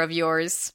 [0.00, 0.72] of yours.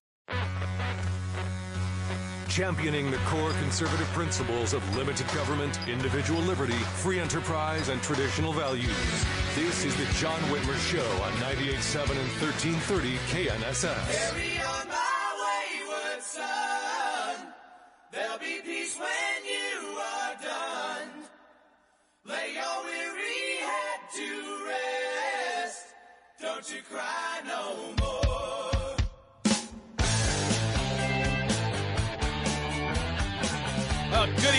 [2.58, 9.26] Championing the core conservative principles of limited government, individual liberty, free enterprise, and traditional values.
[9.54, 14.32] This is the John Whitmer Show on 98.7 and 1330 KNSS.
[14.32, 17.54] Carry on my wayward son.
[18.12, 21.10] There'll be peace when you are done.
[22.26, 25.86] Lay your weary head to rest.
[26.42, 28.67] Don't you cry no more.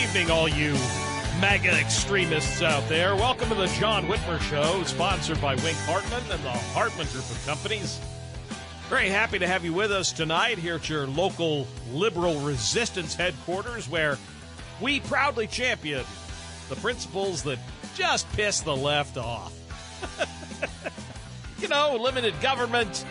[0.08, 0.72] Evening, all you
[1.38, 3.14] MAGA extremists out there.
[3.14, 7.42] Welcome to the John Whitmer Show, sponsored by Wink Hartman and the Hartman Group of
[7.44, 8.00] Companies.
[8.88, 13.86] Very happy to have you with us tonight here at your local liberal resistance headquarters,
[13.86, 14.16] where
[14.80, 16.04] we proudly champion
[16.70, 17.58] the principles that
[17.94, 19.52] just piss the left off.
[21.60, 23.04] you know, limited government,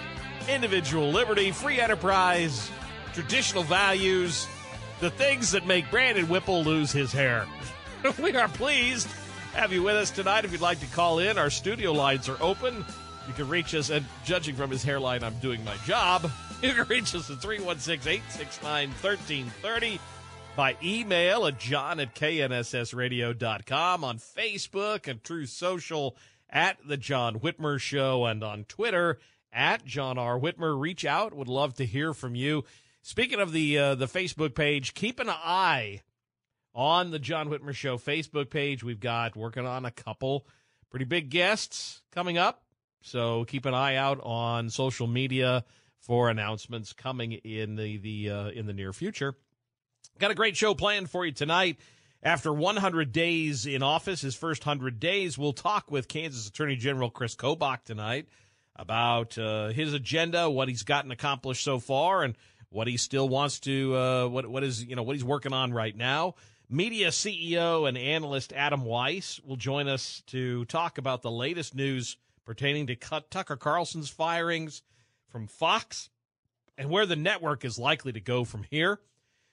[0.50, 2.72] individual liberty, free enterprise,
[3.14, 4.48] traditional values,
[5.00, 7.46] the things that make Brandon Whipple lose his hair.
[8.22, 9.08] we are pleased
[9.58, 10.46] have you with us tonight.
[10.46, 12.86] If you'd like to call in, our studio lines are open.
[13.28, 16.30] You can reach us, and judging from his hairline, I'm doing my job.
[16.60, 20.00] You can reach us at 316 869 1330
[20.56, 26.16] by email at john at knssradio.com, on Facebook and Truth Social
[26.50, 29.20] at The John Whitmer Show, and on Twitter
[29.54, 30.40] at John R.
[30.40, 30.80] Whitmer.
[30.80, 31.36] Reach out.
[31.36, 32.64] Would love to hear from you.
[33.08, 36.02] Speaking of the uh, the Facebook page, keep an eye
[36.76, 38.84] on the John Whitmer Show Facebook page.
[38.84, 40.46] We've got working on a couple
[40.90, 42.66] pretty big guests coming up,
[43.02, 45.64] so keep an eye out on social media
[46.02, 49.36] for announcements coming in the the uh, in the near future.
[50.20, 51.78] Got a great show planned for you tonight.
[52.22, 57.10] After 100 days in office, his first 100 days, we'll talk with Kansas Attorney General
[57.10, 58.28] Chris Kobach tonight
[58.76, 62.36] about uh, his agenda, what he's gotten accomplished so far, and
[62.70, 65.74] what he still wants to uh, what what is you know what he's working on
[65.74, 66.36] right now.
[66.70, 72.18] Media CEO and analyst Adam Weiss will join us to talk about the latest news
[72.46, 74.82] pertaining to Tucker Carlson's firings
[75.30, 76.10] from Fox
[76.78, 79.00] and where the network is likely to go from here.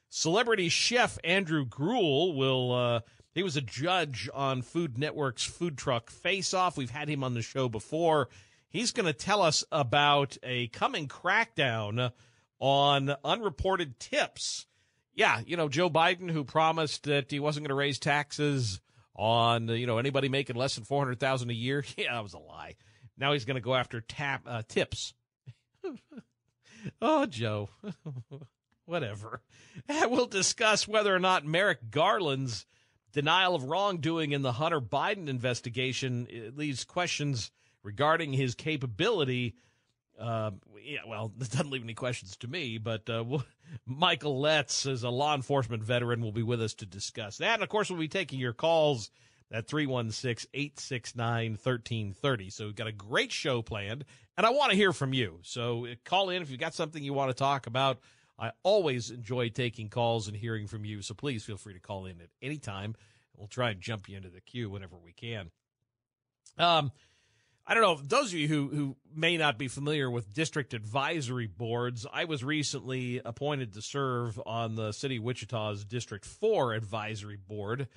[0.09, 3.01] Celebrity chef Andrew Gruel will uh,
[3.33, 6.77] he was a judge on Food Network's food truck face off.
[6.77, 8.29] We've had him on the show before.
[8.69, 12.13] He's going to tell us about a coming crackdown
[12.59, 14.67] on unreported tips.
[15.15, 18.81] Yeah, you know, Joe Biden, who promised that he wasn't going to raise taxes
[19.15, 21.85] on, you know, anybody making less than 400000 a year.
[21.97, 22.77] Yeah, that was a lie.
[23.17, 25.15] Now he's going to go after tap uh, tips.
[27.03, 27.69] oh, Joe.
[28.87, 29.41] Whatever.
[29.89, 32.67] We'll discuss whether or not Merrick Garland's
[33.13, 37.51] denial of wrongdoing in the Hunter Biden investigation leaves questions
[37.83, 39.55] regarding his capability
[40.19, 40.51] uh,
[40.83, 43.45] yeah, well, this doesn't leave any questions to me, but uh, we'll,
[43.87, 47.55] Michael Letts, as a law enforcement veteran, will be with us to discuss that.
[47.55, 49.11] And of course, we'll be taking your calls
[49.51, 52.51] at 316 869 1330.
[52.51, 54.05] So we've got a great show planned,
[54.37, 55.39] and I want to hear from you.
[55.43, 57.99] So uh, call in if you've got something you want to talk about.
[58.37, 62.07] I always enjoy taking calls and hearing from you, so please feel free to call
[62.07, 62.97] in at any time.
[63.37, 65.51] We'll try and jump you into the queue whenever we can.
[66.59, 66.91] Um,
[67.67, 67.99] I don't know.
[68.03, 72.45] Those of you who, who may not be familiar with district advisory boards, I was
[72.45, 77.89] recently appointed to serve on the City of Wichita's District 4 Advisory Board.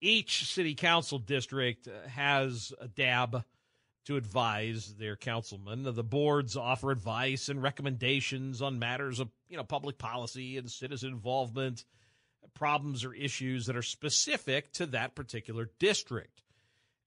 [0.00, 3.44] Each city council district uh, has a DAB
[4.06, 5.82] to advise their councilmen.
[5.82, 11.10] The boards offer advice and recommendations on matters of you know public policy and citizen
[11.10, 11.84] involvement,
[12.54, 16.42] problems or issues that are specific to that particular district.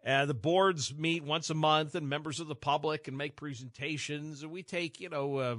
[0.06, 4.42] Uh, the boards meet once a month, and members of the public can make presentations.
[4.42, 5.56] And we take, you know, uh,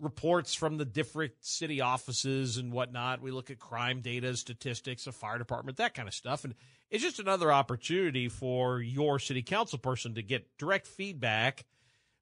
[0.00, 3.20] reports from the different city offices and whatnot.
[3.20, 6.44] We look at crime data, statistics, a fire department, that kind of stuff.
[6.44, 6.54] And
[6.90, 11.66] it's just another opportunity for your city council person to get direct feedback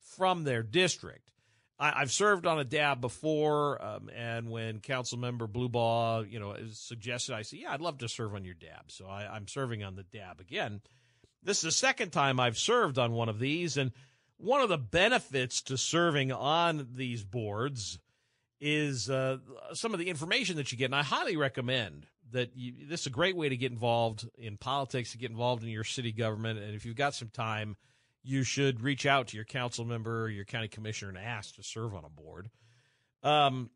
[0.01, 1.31] from their district.
[1.79, 6.57] I, have served on a DAB before, um, and when Council Member Blubaugh, you know,
[6.73, 9.83] suggested, I said, "Yeah, I'd love to serve on your DAB." So I, I'm serving
[9.83, 10.81] on the DAB again.
[11.43, 13.93] This is the second time I've served on one of these, and
[14.39, 17.99] one of the benefits to serving on these boards
[18.61, 19.39] is uh,
[19.75, 20.87] some of the information that you get.
[20.87, 24.57] And I highly recommend that you, this is a great way to get involved in
[24.57, 26.59] politics, to get involved in your city government.
[26.59, 27.77] And if you've got some time,
[28.27, 31.63] you should reach out to your council member or your county commissioner and ask to
[31.63, 32.51] serve on a board.
[33.23, 33.71] Um,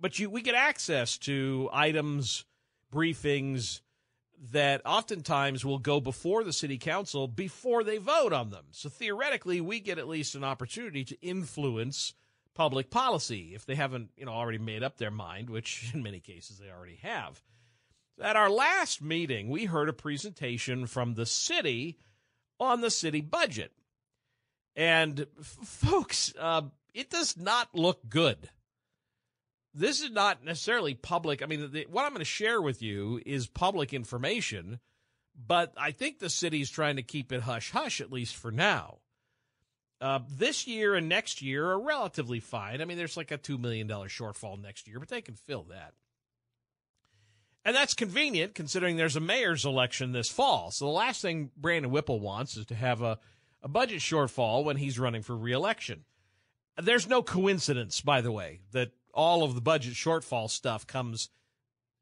[0.00, 2.44] but you, we get access to items,
[2.92, 3.80] briefings,
[4.50, 8.66] that oftentimes will go before the city council before they vote on them.
[8.72, 12.14] So theoretically, we get at least an opportunity to influence
[12.54, 16.20] public policy if they haven't, you know, already made up their mind, which in many
[16.20, 17.42] cases they already have.
[18.20, 21.98] At our last meeting, we heard a presentation from the city
[22.60, 23.72] on the city budget.
[24.76, 26.62] And folks, uh,
[26.92, 28.50] it does not look good
[29.74, 31.42] this is not necessarily public.
[31.42, 34.78] I mean, the, what I'm going to share with you is public information,
[35.34, 38.98] but I think the city's trying to keep it hush hush, at least for now.
[40.00, 42.80] Uh, this year and next year are relatively fine.
[42.80, 45.94] I mean, there's like a $2 million shortfall next year, but they can fill that.
[47.64, 50.70] And that's convenient considering there's a mayor's election this fall.
[50.70, 53.18] So the last thing Brandon Whipple wants is to have a,
[53.64, 56.04] a budget shortfall when he's running for reelection.
[56.80, 61.30] There's no coincidence, by the way, that all of the budget shortfall stuff comes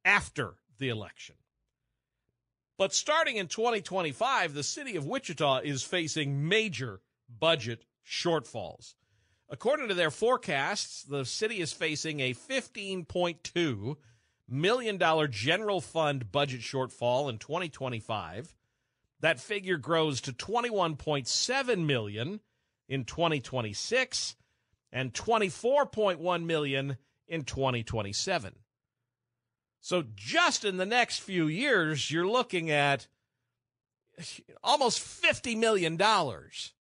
[0.05, 1.37] after the election.
[2.79, 8.95] But starting in 2025, the city of Wichita is facing major budget shortfalls.
[9.49, 13.97] According to their forecasts, the city is facing a $15.2
[14.49, 18.57] million general fund budget shortfall in 2025.
[19.23, 22.41] That figure grows to 21.7 million
[22.89, 24.37] in 2026
[24.93, 26.97] and 24.1 million
[27.29, 28.57] in 2027.
[29.81, 33.07] So just in the next few years, you're looking at
[34.63, 36.73] almost 50 million dollars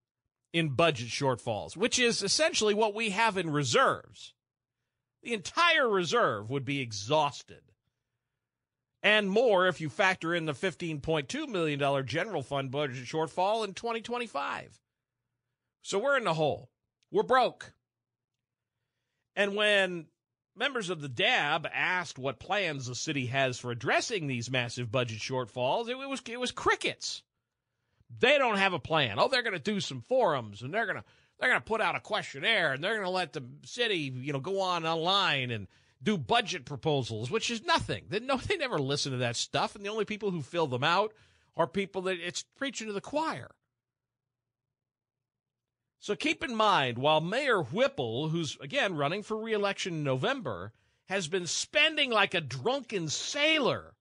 [0.53, 4.35] in budget shortfalls, which is essentially what we have in reserves.
[5.23, 7.72] The entire reserve would be exhausted.
[9.03, 14.81] And more if you factor in the $15.2 million general fund budget shortfall in 2025.
[15.83, 16.71] So we're in the hole.
[17.11, 17.73] We're broke.
[19.35, 20.07] And when
[20.57, 25.19] members of the DAB asked what plans the city has for addressing these massive budget
[25.19, 27.23] shortfalls, it was it was crickets.
[28.21, 29.19] They don't have a plan.
[29.19, 31.05] Oh, they're going to do some forums and they're going to
[31.41, 34.33] they're going to put out a questionnaire and they're going to let the city, you
[34.33, 35.67] know, go on online and
[36.03, 38.05] do budget proposals, which is nothing.
[38.09, 40.85] They no they never listen to that stuff and the only people who fill them
[40.85, 41.13] out
[41.57, 43.51] are people that it's preaching to the choir.
[45.99, 50.73] So keep in mind, while Mayor Whipple, who's again running for reelection in November,
[51.07, 53.95] has been spending like a drunken sailor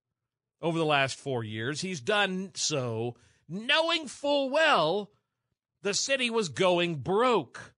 [0.61, 3.15] over the last four years, he's done so
[3.47, 5.11] knowing full well
[5.81, 7.73] the city was going broke.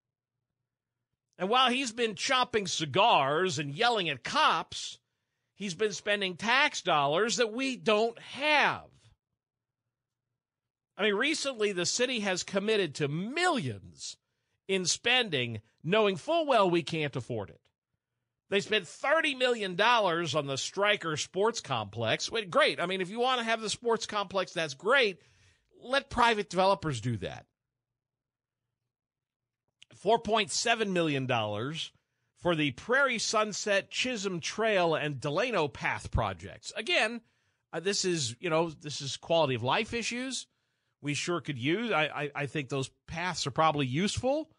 [1.44, 4.98] And while he's been chopping cigars and yelling at cops,
[5.54, 8.86] he's been spending tax dollars that we don't have.
[10.98, 14.16] I mean, recently the city has committed to millions
[14.70, 17.60] in spending, knowing full well we can't afford it.
[18.50, 22.30] They spent $30 million on the Stryker Sports Complex.
[22.50, 22.80] Great.
[22.80, 25.20] I mean, if you want to have the sports complex, that's great.
[25.84, 27.48] Let private developers do that.
[30.04, 31.28] $4.7 million
[32.38, 36.74] for the Prairie Sunset, Chisholm Trail, and Delano Path projects.
[36.76, 37.22] Again,
[37.72, 40.48] uh, this is, you know, this is quality of life issues
[41.04, 41.92] we sure could use.
[41.92, 44.50] I, I, I think those paths are probably useful.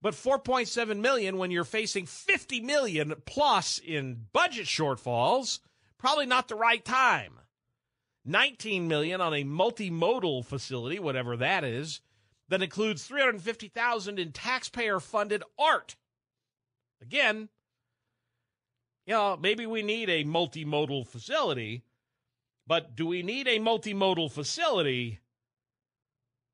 [0.00, 5.58] But 4.7 million when you're facing 50 million plus in budget shortfalls,
[5.98, 7.32] probably not the right time.
[8.24, 12.00] 19 million on a multimodal facility, whatever that is,
[12.48, 15.96] that includes 350,000 in taxpayer funded art.
[17.02, 17.48] Again,
[19.06, 21.82] you know, maybe we need a multimodal facility,
[22.66, 25.20] but do we need a multimodal facility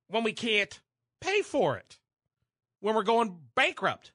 [0.09, 0.81] when we can't
[1.21, 1.99] pay for it,
[2.81, 4.13] when we're going bankrupt.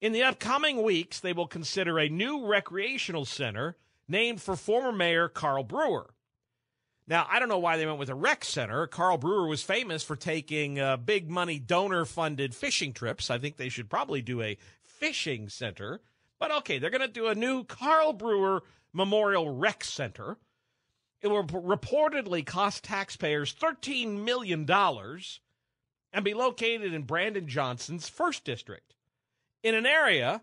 [0.00, 3.76] In the upcoming weeks, they will consider a new recreational center
[4.08, 6.11] named for former Mayor Carl Brewer.
[7.08, 8.86] Now, I don't know why they went with a rec center.
[8.86, 13.30] Carl Brewer was famous for taking uh, big money donor funded fishing trips.
[13.30, 16.00] I think they should probably do a fishing center.
[16.38, 20.38] But okay, they're going to do a new Carl Brewer Memorial Rec Center.
[21.20, 24.68] It will reportedly cost taxpayers $13 million
[26.12, 28.94] and be located in Brandon Johnson's first district
[29.62, 30.42] in an area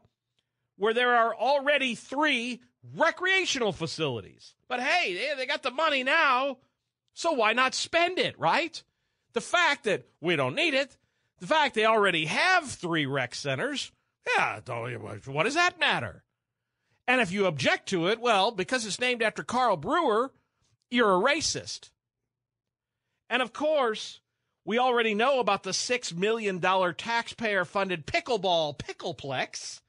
[0.77, 2.61] where there are already three
[2.95, 4.55] recreational facilities.
[4.67, 6.57] But hey, they, they got the money now,
[7.13, 8.81] so why not spend it, right?
[9.33, 10.97] The fact that we don't need it,
[11.39, 13.91] the fact they already have three rec centers,
[14.37, 14.59] yeah,
[15.25, 16.23] what does that matter?
[17.07, 20.31] And if you object to it, well, because it's named after Carl Brewer,
[20.91, 21.89] you're a racist.
[23.29, 24.19] And of course,
[24.65, 29.81] we already know about the $6 million taxpayer funded pickleball pickleplex,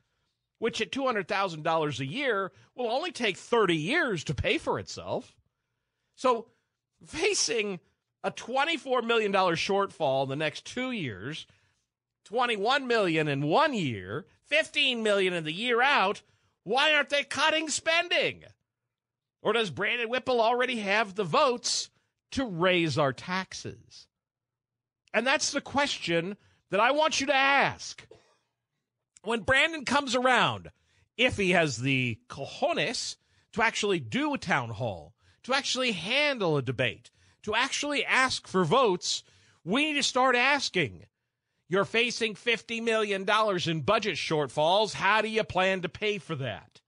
[0.61, 5.35] which at $200,000 a year will only take 30 years to pay for itself.
[6.15, 6.49] So,
[7.05, 7.81] facing
[8.23, 11.47] a $24 million shortfall in the next two years,
[12.27, 16.21] 21 million in one year, 15 million in the year out,
[16.63, 18.45] why aren't they cutting spending?
[19.43, 21.89] Or does Brandon Whipple already have the votes
[22.33, 24.07] to raise our taxes?
[25.15, 26.37] And that's the question
[26.69, 28.07] that I want you to ask.
[29.23, 30.71] When Brandon comes around,
[31.17, 33.17] if he has the cojones
[33.53, 37.11] to actually do a town hall, to actually handle a debate,
[37.43, 39.23] to actually ask for votes,
[39.65, 41.07] we need to start asking.
[41.69, 44.95] You're facing $50 million in budget shortfalls.
[44.95, 46.81] How do you plan to pay for that?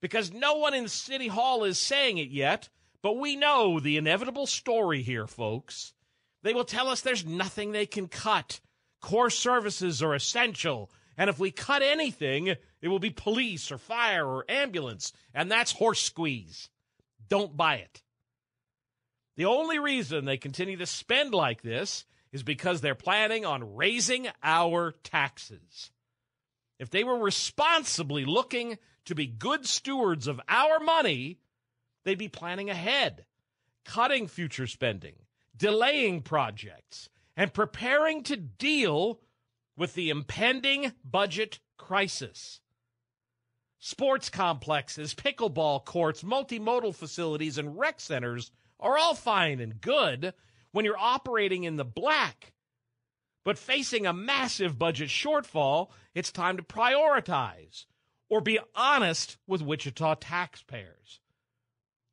[0.00, 2.68] Because no one in City Hall is saying it yet,
[3.00, 5.94] but we know the inevitable story here, folks.
[6.42, 8.60] They will tell us there's nothing they can cut.
[9.00, 10.90] Core services are essential.
[11.16, 15.12] And if we cut anything, it will be police or fire or ambulance.
[15.34, 16.70] And that's horse squeeze.
[17.28, 18.02] Don't buy it.
[19.36, 24.28] The only reason they continue to spend like this is because they're planning on raising
[24.42, 25.90] our taxes.
[26.78, 31.38] If they were responsibly looking to be good stewards of our money,
[32.04, 33.24] they'd be planning ahead,
[33.84, 35.14] cutting future spending,
[35.56, 39.20] delaying projects, and preparing to deal
[39.76, 42.60] with the impending budget crisis.
[43.78, 50.34] Sports complexes, pickleball courts, multimodal facilities, and rec centers are all fine and good
[50.70, 52.52] when you're operating in the black.
[53.44, 57.86] But facing a massive budget shortfall, it's time to prioritize
[58.28, 61.20] or be honest with Wichita taxpayers.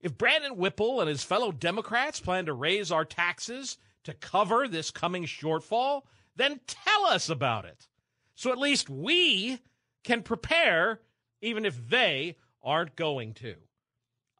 [0.01, 4.92] If Brandon Whipple and his fellow Democrats plan to raise our taxes to cover this
[4.92, 6.01] coming shortfall,
[6.39, 7.88] then tell us about it.
[8.36, 9.60] So at least we
[10.03, 11.01] can prepare,
[11.41, 13.55] even if they aren't going to.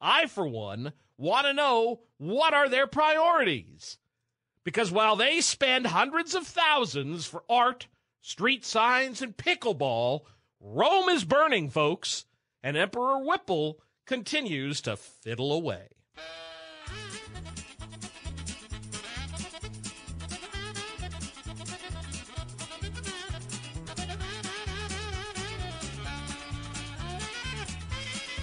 [0.02, 3.98] I, for one, want to know what are their priorities.
[4.64, 7.88] Because while they spend hundreds of thousands for art,
[8.22, 10.22] street signs, and pickleball,
[10.62, 12.26] Rome is burning, folks,
[12.64, 15.88] and Emperor Whipple continues to fiddle away.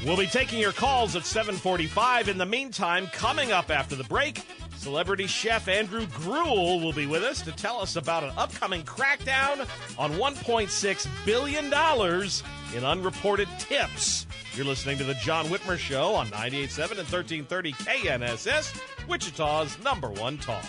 [0.07, 2.29] We'll be taking your calls at 745.
[2.29, 4.41] In the meantime, coming up after the break,
[4.77, 9.67] celebrity chef Andrew Gruel will be with us to tell us about an upcoming crackdown
[9.99, 11.65] on $1.6 billion
[12.77, 14.29] in unreported tips.
[14.55, 20.39] You're listening to The John Whitmer Show on 98.7 and 1330 KNSS, Wichita's number one
[20.39, 20.65] talk.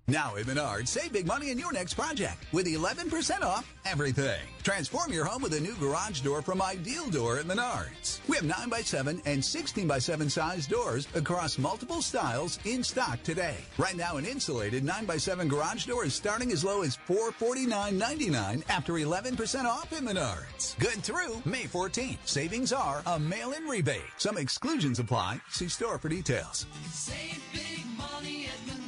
[0.08, 4.38] Now at Menards, save big money in your next project with 11% off everything.
[4.62, 8.20] Transform your home with a new garage door from Ideal Door at Menards.
[8.28, 13.56] We have 9x7 and 16x7 size doors across multiple styles in stock today.
[13.78, 19.64] Right now, an insulated 9x7 garage door is starting as low as $449.99 after 11%
[19.64, 20.78] off at Menards.
[20.78, 22.18] Good through May 14th.
[22.26, 24.02] Savings are a mail-in rebate.
[24.18, 25.40] Some exclusions apply.
[25.50, 26.66] See store for details.
[26.92, 28.85] Save big money at Menards.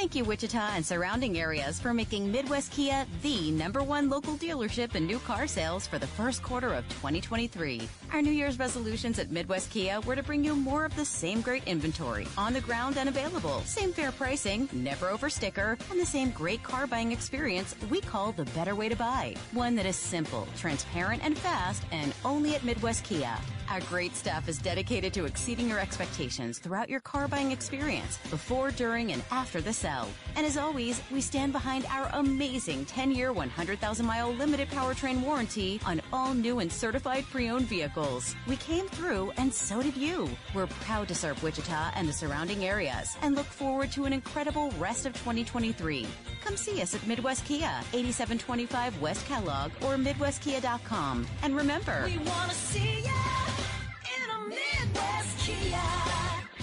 [0.00, 4.94] Thank you, Wichita and surrounding areas, for making Midwest Kia the number one local dealership
[4.94, 7.86] in new car sales for the first quarter of 2023.
[8.14, 11.42] Our New Year's resolutions at Midwest Kia were to bring you more of the same
[11.42, 16.06] great inventory, on the ground and available, same fair pricing, never over sticker, and the
[16.06, 19.34] same great car buying experience we call the better way to buy.
[19.52, 23.36] One that is simple, transparent, and fast, and only at Midwest Kia.
[23.70, 28.72] Our great staff is dedicated to exceeding your expectations throughout your car buying experience, before,
[28.72, 30.08] during, and after the sale.
[30.34, 35.80] And as always, we stand behind our amazing 10 year, 100,000 mile limited powertrain warranty
[35.86, 38.34] on all new and certified pre owned vehicles.
[38.48, 40.28] We came through, and so did you.
[40.52, 44.72] We're proud to serve Wichita and the surrounding areas and look forward to an incredible
[44.80, 46.08] rest of 2023.
[46.44, 51.24] Come see us at Midwest Kia, 8725 West Kellogg or MidwestKia.com.
[51.44, 53.59] And remember, We wanna see ya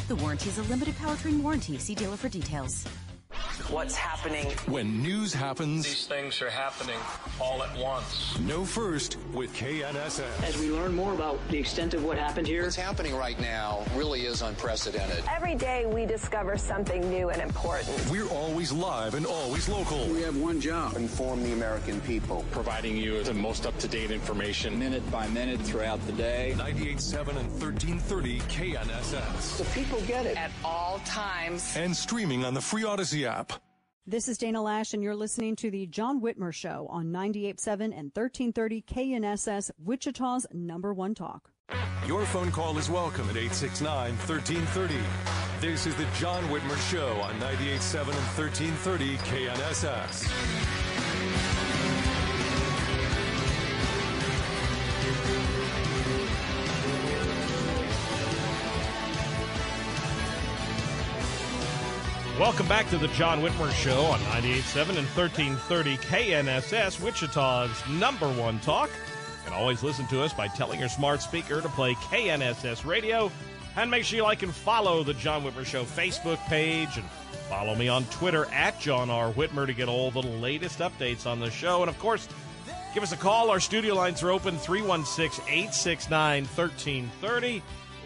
[0.07, 1.77] the warranty is a limited powertrain warranty.
[1.77, 2.85] See dealer for details.
[3.69, 4.45] What's happening?
[4.67, 6.97] When news happens, These things are happening
[7.41, 8.37] all at once.
[8.39, 10.43] know first with KNSS.
[10.43, 13.83] As we learn more about the extent of what happened here, What's happening right now
[13.95, 15.23] really is unprecedented.
[15.35, 18.09] Every day we discover something new and important.
[18.09, 20.05] We're always live and always local.
[20.07, 22.45] We have one job inform the American people.
[22.51, 24.77] Providing you the most up to date information.
[24.79, 26.53] Minute by minute throughout the day.
[26.57, 29.57] 98.7 and 1330 KNSS.
[29.57, 30.37] The people get it.
[30.37, 31.75] At all times.
[31.75, 33.46] And streaming on the free Odyssey app.
[34.09, 38.09] This is Dana Lash, and you're listening to the John Whitmer Show on 98.7 and
[38.15, 41.51] 1330 KNSS, Wichita's number one talk.
[42.07, 44.95] Your phone call is welcome at 869 1330.
[45.59, 50.86] This is the John Whitmer Show on 98.7 and 1330 KNSS.
[62.39, 68.59] Welcome back to the John Whitmer Show on 98.7 and 1330 KNSS, Wichita's number one
[68.59, 68.91] talk.
[68.91, 73.31] You can always listen to us by telling your smart speaker to play KNSS radio.
[73.75, 77.05] And make sure you like and follow the John Whitmer Show Facebook page and
[77.49, 79.33] follow me on Twitter at John R.
[79.33, 81.81] Whitmer to get all the latest updates on the show.
[81.81, 82.29] And of course,
[82.93, 83.49] give us a call.
[83.49, 87.63] Our studio lines are open 316 869 1330.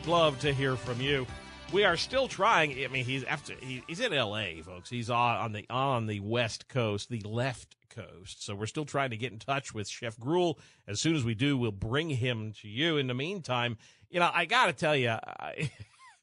[0.08, 1.28] Love to hear from you
[1.72, 2.84] we are still trying.
[2.84, 4.90] I mean, he's after he, he's in L.A., folks.
[4.90, 8.44] He's on, on the on the West Coast, the left coast.
[8.44, 10.60] So we're still trying to get in touch with Chef Gruel.
[10.88, 12.98] As soon as we do, we'll bring him to you.
[12.98, 13.78] In the meantime,
[14.10, 15.72] you know, I got to tell you, I,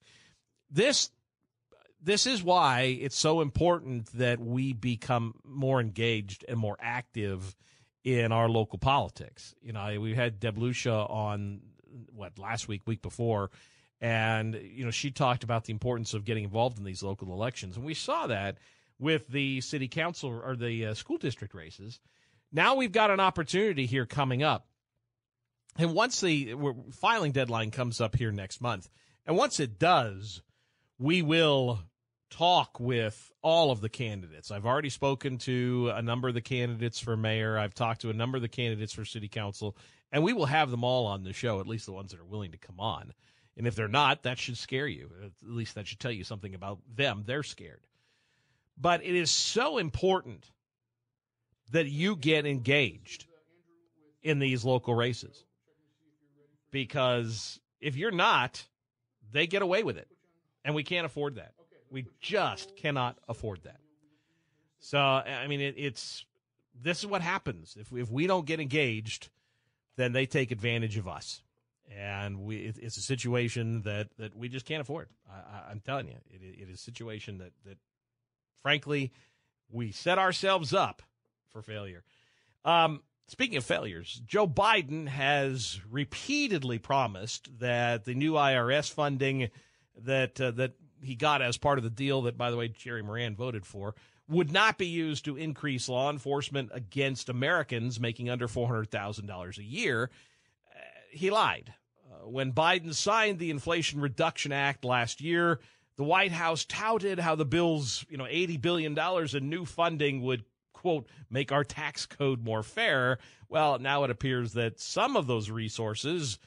[0.70, 1.10] this
[2.00, 7.56] this is why it's so important that we become more engaged and more active
[8.04, 9.54] in our local politics.
[9.60, 11.60] You know, we had Deb Lucia on
[12.14, 13.50] what last week, week before
[14.00, 17.76] and, you know, she talked about the importance of getting involved in these local elections.
[17.76, 18.58] And we saw that
[18.98, 22.00] with the city council or the uh, school district races.
[22.52, 24.66] Now we've got an opportunity here coming up.
[25.76, 26.54] And once the
[26.92, 28.88] filing deadline comes up here next month,
[29.26, 30.42] and once it does,
[30.98, 31.80] we will
[32.30, 34.50] talk with all of the candidates.
[34.50, 37.58] I've already spoken to a number of the candidates for mayor.
[37.58, 39.76] I've talked to a number of the candidates for city council,
[40.10, 42.24] and we will have them all on the show, at least the ones that are
[42.24, 43.12] willing to come on.
[43.58, 45.10] And if they're not, that should scare you.
[45.24, 47.24] At least that should tell you something about them.
[47.26, 47.80] They're scared.
[48.80, 50.48] But it is so important
[51.72, 53.26] that you get engaged
[54.22, 55.44] in these local races.
[56.70, 58.64] Because if you're not,
[59.32, 60.08] they get away with it.
[60.64, 61.52] And we can't afford that.
[61.90, 63.80] We just cannot afford that.
[64.78, 66.24] So, I mean, it, it's
[66.80, 67.76] this is what happens.
[67.78, 69.30] If, if we don't get engaged,
[69.96, 71.42] then they take advantage of us
[71.96, 75.08] and we it, it's a situation that that we just can't afford.
[75.30, 77.78] I, am telling you, it, it is a situation that that
[78.62, 79.12] frankly
[79.70, 81.02] we set ourselves up
[81.48, 82.04] for failure.
[82.64, 89.50] Um, speaking of failures, Joe Biden has repeatedly promised that the new IRS funding
[90.04, 90.72] that uh, that
[91.02, 93.94] he got as part of the deal that, by the way, Jerry Moran voted for.
[94.30, 100.10] Would not be used to increase law enforcement against Americans making under $400,000 a year
[101.10, 101.74] he lied.
[102.28, 105.60] When Biden signed the Inflation Reduction Act last year,
[105.96, 108.98] the White House touted how the bill's, you know, $80 billion
[109.36, 113.18] in new funding would, quote, make our tax code more fair.
[113.48, 116.38] Well, now it appears that some of those resources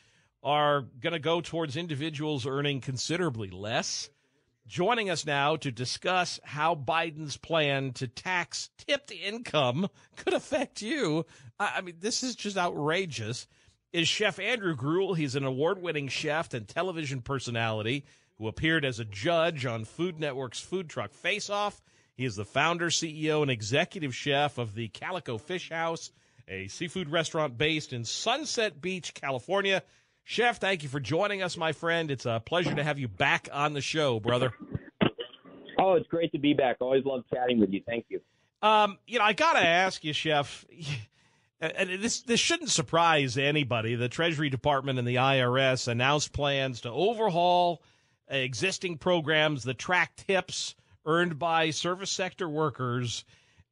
[0.44, 4.10] are going to go towards individuals earning considerably less.
[4.68, 11.26] Joining us now to discuss how Biden's plan to tax tipped income could affect you.
[11.60, 13.48] I mean, this is just outrageous.
[13.94, 15.16] Is Chef Andrew Gruel.
[15.16, 18.06] He's an award winning chef and television personality
[18.38, 21.82] who appeared as a judge on Food Network's Food Truck Face Off.
[22.16, 26.12] He is the founder, CEO, and executive chef of the Calico Fish House,
[26.48, 29.84] a seafood restaurant based in Sunset Beach, California.
[30.24, 32.12] Chef, thank you for joining us, my friend.
[32.12, 34.54] It's a pleasure to have you back on the show, brother.
[35.78, 36.78] Oh, it's great to be back.
[36.80, 37.82] Always love chatting with you.
[37.86, 38.22] Thank you.
[38.62, 40.64] Um, you know, I got to ask you, Chef,
[41.62, 43.96] and this this shouldn't surprise anybody.
[43.96, 47.84] The Treasury Department and the IRS announced plans to overhaul
[48.28, 53.26] existing programs that track tips earned by service sector workers.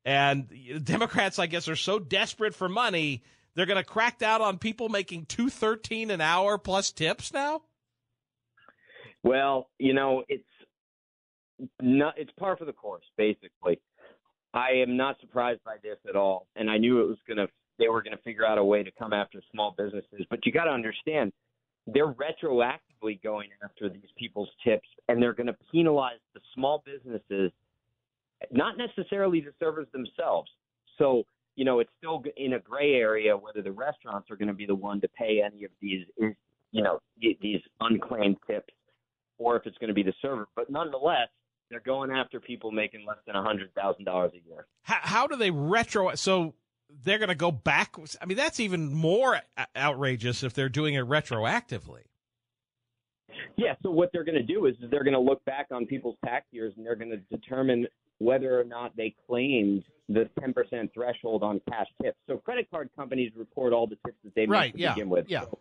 [0.06, 0.50] And
[0.84, 3.24] Democrats, I guess, are so desperate for money,
[3.56, 7.64] they're going to crack down on people making two thirteen an hour plus tips now.
[9.24, 10.44] Well, you know, it's
[11.82, 13.82] not it's par for the course, basically.
[14.54, 17.48] I am not surprised by this at all, and I knew it was going to
[17.80, 20.26] they were going to figure out a way to come after small businesses.
[20.30, 21.32] But you got to understand,
[21.88, 27.52] they're retroactively going after these people's tips and they're going to penalize the small businesses,
[28.52, 30.52] not necessarily the servers themselves.
[30.98, 31.24] So,
[31.56, 34.66] you know, it's still in a gray area whether the restaurants are going to be
[34.66, 36.06] the one to pay any of these,
[36.72, 38.74] you know, these unclaimed tips
[39.38, 40.48] or if it's going to be the server.
[40.56, 41.30] But nonetheless,
[41.70, 44.66] they're going after people making less than a $100,000 a year.
[44.84, 46.14] How, how do they retro?
[46.16, 46.56] So
[47.04, 47.96] they're going to go back.
[48.22, 49.40] I mean, that's even more
[49.76, 52.04] outrageous if they're doing it retroactively.
[53.58, 53.76] Yeah.
[53.84, 56.46] So what they're going to do is they're going to look back on people's tax
[56.52, 61.62] years and they're going to determine whether or not they claimed the 10% threshold on
[61.70, 62.18] cash tips.
[62.28, 65.10] So credit card companies report all the tips that they make right, to yeah, begin
[65.10, 65.26] with.
[65.30, 65.42] Yeah.
[65.42, 65.60] So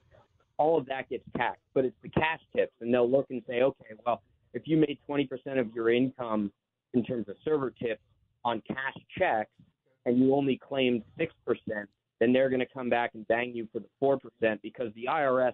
[0.57, 3.63] all of that gets taxed, but it's the cash tips, and they'll look and say,
[3.63, 4.23] okay, well,
[4.55, 5.29] if you made 20%
[5.61, 6.51] of your income
[6.95, 8.01] in terms of server tips
[8.45, 9.51] on cash checks,
[10.09, 11.29] and you only claimed 6%,
[12.19, 15.53] then they're going to come back and bang you for the 4% because the IRS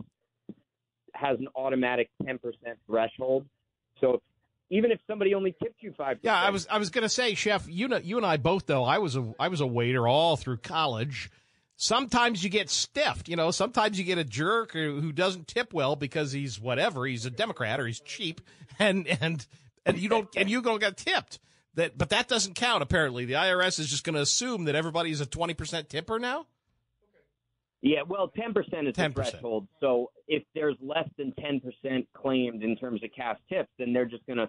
[1.12, 2.38] has an automatic 10%
[2.86, 3.44] threshold.
[4.00, 4.22] So
[4.70, 6.18] even if somebody only tipped you 5%.
[6.22, 8.66] Yeah, I was I was going to say, chef, you know, you and I both
[8.66, 8.84] though.
[8.84, 11.30] I was a I was a waiter all through college.
[11.76, 13.50] Sometimes you get stiffed, you know.
[13.50, 17.04] Sometimes you get a jerk who doesn't tip well because he's whatever.
[17.04, 18.40] He's a Democrat or he's cheap,
[18.78, 19.44] and and
[19.84, 21.40] and you don't and you don't get tipped.
[21.76, 22.82] That, but that doesn't count.
[22.82, 26.46] Apparently, the IRS is just going to assume that everybody's a twenty percent tipper now.
[27.82, 29.14] Yeah, well, ten percent is 10%.
[29.14, 29.68] the threshold.
[29.80, 34.06] So if there's less than ten percent claimed in terms of cash tips, then they're
[34.06, 34.48] just going to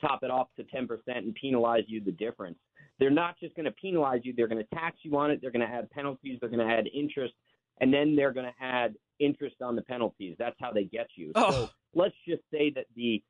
[0.00, 2.58] top it off to ten percent and penalize you the difference.
[2.98, 5.40] They're not just going to penalize you; they're going to tax you on it.
[5.40, 6.38] They're going to add penalties.
[6.40, 7.34] They're going to add interest,
[7.80, 10.36] and then they're going to add interest on the penalties.
[10.38, 11.32] That's how they get you.
[11.34, 11.50] Oh.
[11.50, 13.22] So let's just say that the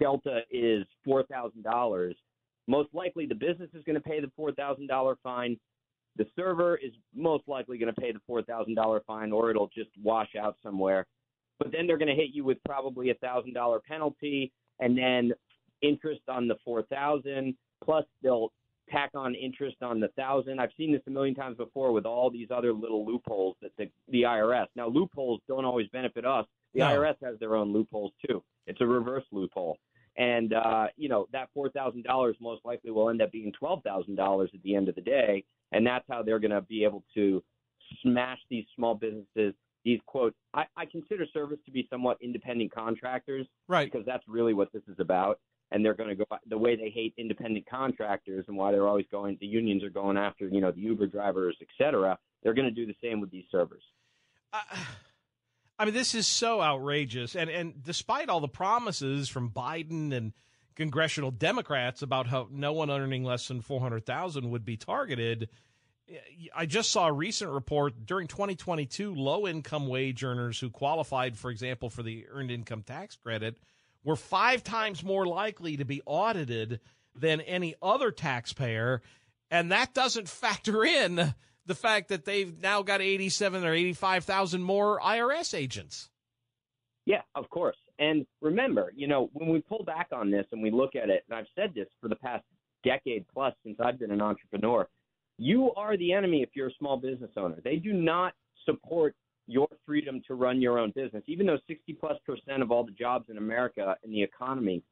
[0.00, 2.16] delta is four thousand dollars
[2.70, 5.58] most likely, the business is going to pay the $4,000 fine.
[6.16, 10.30] The server is most likely going to pay the $4,000 fine, or it'll just wash
[10.40, 11.06] out somewhere.
[11.58, 15.32] But then they're going to hit you with probably a thousand dollar penalty, and then
[15.82, 17.54] interest on the four thousand.
[17.84, 18.50] Plus, they'll
[18.90, 20.58] tack on interest on the thousand.
[20.58, 23.90] I've seen this a million times before with all these other little loopholes that the,
[24.08, 24.66] the IRS.
[24.74, 26.46] Now, loopholes don't always benefit us.
[26.72, 26.86] The No.
[26.86, 28.42] IRS has their own loopholes too.
[28.66, 29.76] It's a reverse loophole.
[30.16, 33.82] And uh, you know that four thousand dollars most likely will end up being twelve
[33.84, 36.84] thousand dollars at the end of the day, and that's how they're going to be
[36.84, 37.42] able to
[38.02, 39.54] smash these small businesses.
[39.84, 43.90] These quote, I, I consider service to be somewhat independent contractors, right?
[43.90, 45.40] Because that's really what this is about.
[45.72, 49.06] And they're going to go the way they hate independent contractors, and why they're always
[49.10, 49.38] going.
[49.40, 52.18] The unions are going after you know the Uber drivers, et cetera.
[52.42, 53.82] They're going to do the same with these servers.
[55.80, 57.34] I mean, this is so outrageous.
[57.34, 60.34] And and despite all the promises from Biden and
[60.76, 65.48] congressional Democrats about how no one earning less than four hundred thousand would be targeted,
[66.54, 69.14] I just saw a recent report during 2022.
[69.14, 73.56] Low income wage earners who qualified, for example, for the earned income tax credit,
[74.04, 76.80] were five times more likely to be audited
[77.14, 79.00] than any other taxpayer,
[79.50, 81.34] and that doesn't factor in
[81.70, 86.10] the fact that they've now got 87 or 85,000 more IRS agents.
[87.06, 87.76] Yeah, of course.
[88.00, 91.22] And remember, you know, when we pull back on this and we look at it,
[91.28, 92.42] and I've said this for the past
[92.82, 94.88] decade plus since I've been an entrepreneur,
[95.38, 97.58] you are the enemy if you're a small business owner.
[97.62, 98.32] They do not
[98.66, 99.14] support
[99.46, 102.90] your freedom to run your own business, even though 60 plus percent of all the
[102.90, 104.82] jobs in America and the economy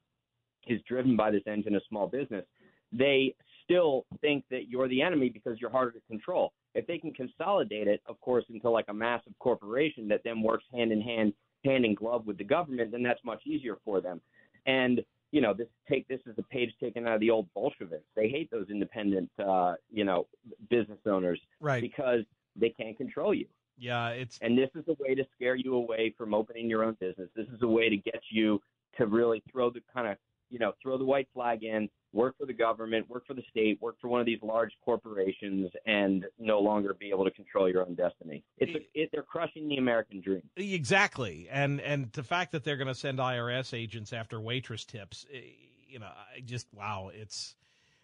[0.69, 2.45] is driven by this engine of small business,
[2.93, 3.35] they
[3.69, 6.53] still think that you're the enemy because you're harder to control.
[6.75, 10.65] If they can consolidate it, of course, into like a massive corporation that then works
[10.73, 11.33] hand in hand,
[11.65, 14.21] hand in glove with the government, then that's much easier for them.
[14.67, 18.07] And you know, this take this is a page taken out of the old Bolsheviks.
[18.17, 20.27] They hate those independent, uh, you know,
[20.71, 21.83] business owners, Right.
[21.83, 22.21] Because
[22.57, 23.47] they can't control you.
[23.77, 26.97] Yeah, it's And this is a way to scare you away from opening your own
[26.99, 27.29] business.
[27.37, 28.61] This is a way to get you
[28.97, 30.17] to really throw the kind of,
[30.51, 33.81] you know, throw the white flag in, work for the government, work for the state,
[33.81, 37.83] work for one of these large corporations, and no longer be able to control your
[37.83, 38.43] own destiny.
[38.59, 40.43] It's a, it, they're crushing the American dream.
[40.57, 45.27] Exactly, and and the fact that they're going to send IRS agents after waitress tips,
[45.33, 45.41] eh,
[45.89, 47.57] you know, I just wow, it's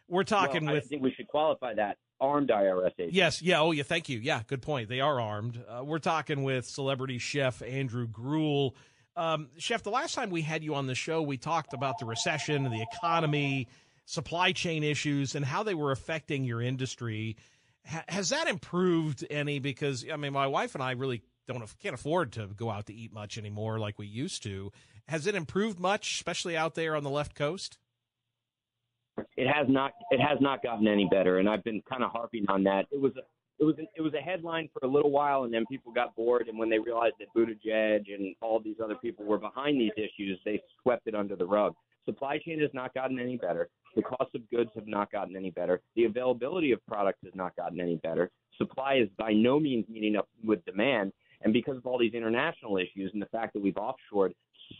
[0.08, 3.14] we're talking Well, with I think we should qualify that armed IRS agents.
[3.14, 4.18] Yes, yeah, oh yeah, thank you.
[4.18, 4.88] Yeah, good point.
[4.88, 5.62] They are armed.
[5.66, 8.74] Uh, we're talking with celebrity chef Andrew Gruel.
[9.16, 12.04] Um, chef, the last time we had you on the show, we talked about the
[12.04, 13.68] recession, the economy,
[14.06, 17.36] supply chain issues, and how they were affecting your industry.
[17.86, 19.58] Ha- has that improved any?
[19.60, 22.94] Because I mean, my wife and I really don't can't afford to go out to
[22.94, 24.72] eat much anymore like we used to.
[25.06, 27.78] Has it improved much, especially out there on the left coast?
[29.36, 32.44] it has not it has not gotten any better and i've been kind of harping
[32.48, 33.22] on that it was a
[33.64, 36.14] it was a, it was a headline for a little while and then people got
[36.14, 39.92] bored and when they realized that Buttigieg and all these other people were behind these
[39.96, 41.74] issues they swept it under the rug
[42.04, 45.50] supply chain has not gotten any better the cost of goods have not gotten any
[45.50, 49.88] better the availability of products has not gotten any better supply is by no means
[49.88, 53.62] meeting up with demand and because of all these international issues and the fact that
[53.62, 54.32] we've offshored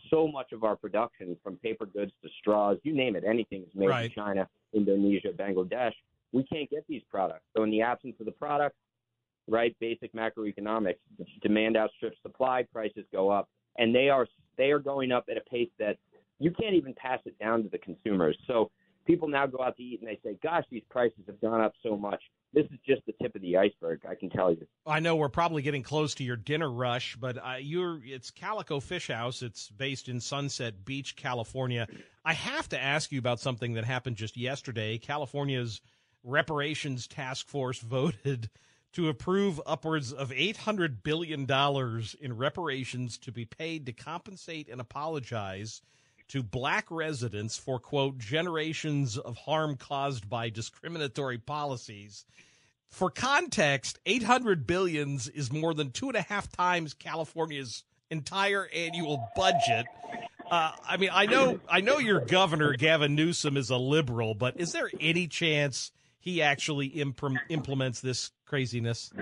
[0.09, 3.69] so much of our production from paper goods to straws, you name it, anything is
[3.75, 4.05] made Right.
[4.05, 5.93] in China, Indonesia, Bangladesh.
[6.35, 7.45] We can't get these products.
[7.55, 8.75] So in the absence of the product,
[9.47, 10.97] right, basic macroeconomics,
[11.41, 15.49] demand outstrips supply, prices go up, and they are they are going up at a
[15.49, 15.97] pace that
[16.39, 18.37] you can't even pass it down to the consumers.
[18.47, 18.69] So
[19.07, 21.71] people now go out to eat and they say, "Gosh, these prices have gone up
[21.81, 22.21] so much."
[22.51, 24.67] This is just the tip of the iceberg, I can tell you.
[24.85, 28.81] I know we're probably getting close to your dinner rush, but uh, you're it's Calico
[28.81, 29.41] Fish House.
[29.41, 31.87] It's based in Sunset Beach, California.
[32.25, 34.97] I have to ask you about something that happened just yesterday.
[34.97, 35.79] California's
[36.25, 38.49] reparations task force voted
[38.93, 41.45] to approve upwards of $800 billion
[42.21, 45.81] in reparations to be paid to compensate and apologize
[46.29, 52.25] to black residents for, quote, generations of harm caused by discriminatory policies.
[52.87, 59.27] For context, 800 billions is more than two and a half times California's entire annual
[59.35, 59.85] budget.
[60.49, 64.59] Uh, I mean, I know, I know your governor Gavin Newsom is a liberal, but
[64.59, 65.91] is there any chance
[66.25, 69.13] he actually imp- implements this craziness?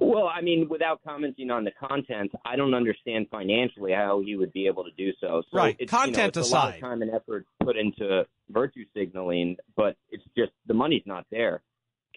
[0.00, 4.52] Well, I mean, without commenting on the content, I don't understand financially how he would
[4.52, 5.42] be able to do so.
[5.50, 5.76] so Right.
[5.78, 6.74] It's, you know, Content it's a lot aside.
[6.74, 11.62] of time and effort put into virtue signaling, but it's just the money's not there.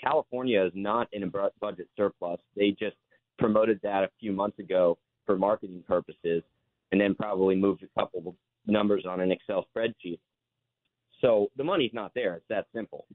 [0.01, 1.27] California is not in a
[1.61, 2.39] budget surplus.
[2.55, 2.97] They just
[3.37, 6.41] promoted that a few months ago for marketing purposes,
[6.91, 8.35] and then probably moved a couple of
[8.65, 10.19] numbers on an Excel spreadsheet.
[11.21, 12.35] So the money's not there.
[12.35, 13.05] It's that simple.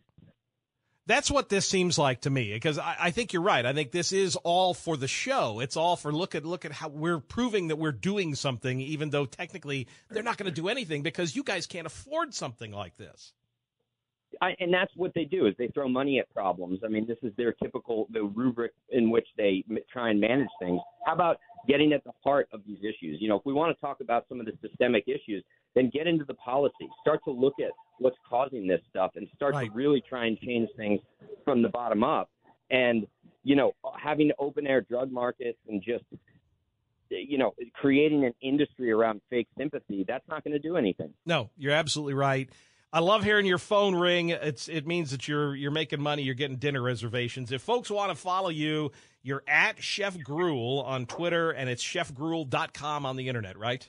[1.06, 3.66] That's what this seems like to me, because I, I think you're right.
[3.66, 5.58] I think this is all for the show.
[5.58, 9.10] It's all for look at look at how we're proving that we're doing something, even
[9.10, 12.96] though technically they're not going to do anything because you guys can't afford something like
[12.96, 13.32] this.
[14.40, 16.80] I, and that's what they do is they throw money at problems.
[16.84, 20.80] I mean, this is their typical the rubric in which they try and manage things.
[21.04, 21.38] How about
[21.68, 23.18] getting at the heart of these issues?
[23.20, 26.06] You know, if we want to talk about some of the systemic issues, then get
[26.06, 26.88] into the policy.
[27.00, 30.68] Start to look at what's causing this stuff, and start to really try and change
[30.76, 31.00] things
[31.44, 32.30] from the bottom up.
[32.70, 33.06] And
[33.44, 36.04] you know, having open air drug markets and just
[37.10, 41.12] you know creating an industry around fake sympathy that's not going to do anything.
[41.26, 42.48] No, you're absolutely right.
[42.94, 44.30] I love hearing your phone ring.
[44.30, 46.22] It's it means that you're you're making money.
[46.22, 47.50] You're getting dinner reservations.
[47.50, 53.06] If folks want to follow you, you're at Chef Gruel on Twitter, and it's chefgruel.com
[53.06, 53.88] on the internet, right?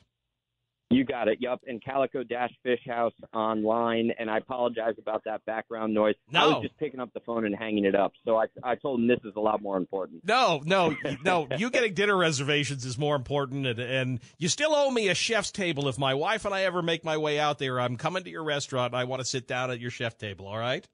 [0.89, 1.39] You got it.
[1.41, 1.61] Yup.
[1.65, 4.11] And Calico Dash Fish House online.
[4.19, 6.13] And I apologize about that background noise.
[6.31, 6.39] No.
[6.39, 8.11] I was just picking up the phone and hanging it up.
[8.25, 10.21] So I, I told him this is a lot more important.
[10.23, 11.47] No, no, no.
[11.57, 15.51] You getting dinner reservations is more important, and, and you still owe me a chef's
[15.51, 15.87] table.
[15.87, 18.43] If my wife and I ever make my way out there, I'm coming to your
[18.43, 18.93] restaurant.
[18.93, 20.47] and I want to sit down at your chef table.
[20.47, 20.87] All right.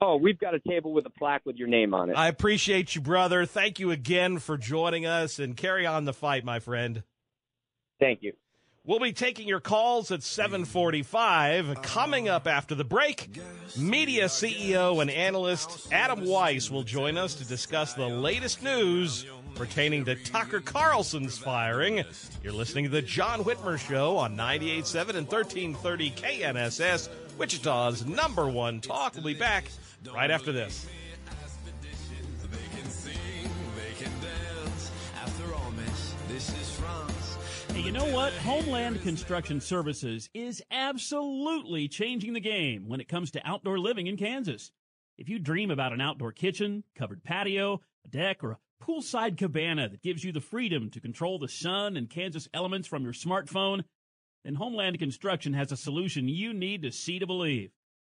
[0.00, 2.16] Oh, we've got a table with a plaque with your name on it.
[2.16, 3.46] I appreciate you, brother.
[3.46, 7.02] Thank you again for joining us, and carry on the fight, my friend.
[7.98, 8.34] Thank you.
[8.88, 11.82] We'll be taking your calls at 745.
[11.82, 13.38] Coming up after the break,
[13.76, 20.06] media CEO and analyst Adam Weiss will join us to discuss the latest news pertaining
[20.06, 22.02] to Tucker Carlson's firing.
[22.42, 28.80] You're listening to the John Whitmer Show on 98.7 and 1330 KNSS, Wichita's number one
[28.80, 29.16] talk.
[29.16, 29.66] We'll be back
[30.14, 30.86] right after this.
[37.88, 38.34] You know what?
[38.34, 44.18] Homeland Construction Services is absolutely changing the game when it comes to outdoor living in
[44.18, 44.70] Kansas.
[45.16, 49.88] If you dream about an outdoor kitchen, covered patio, a deck, or a poolside cabana
[49.88, 53.84] that gives you the freedom to control the sun and Kansas elements from your smartphone,
[54.44, 57.70] then Homeland Construction has a solution you need to see to believe.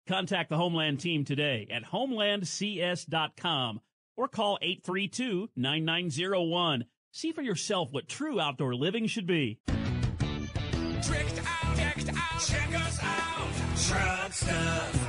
[0.06, 3.80] Contact the Homeland team today at homelandcs.com
[4.16, 6.86] or call 832 9901.
[7.10, 9.58] See for yourself what true outdoor living should be.
[9.66, 13.48] Tricked out, out, check us out.
[13.88, 15.08] Truck stuff.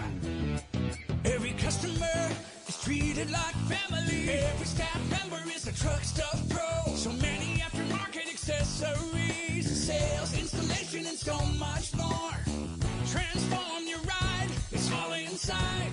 [1.25, 2.29] Every customer
[2.67, 4.29] is treated like family.
[4.29, 6.93] Every staff member is a truck stuff pro.
[6.95, 12.31] So many aftermarket accessories, sales, installation, and so much more.
[13.07, 15.91] Transform your ride, it's all inside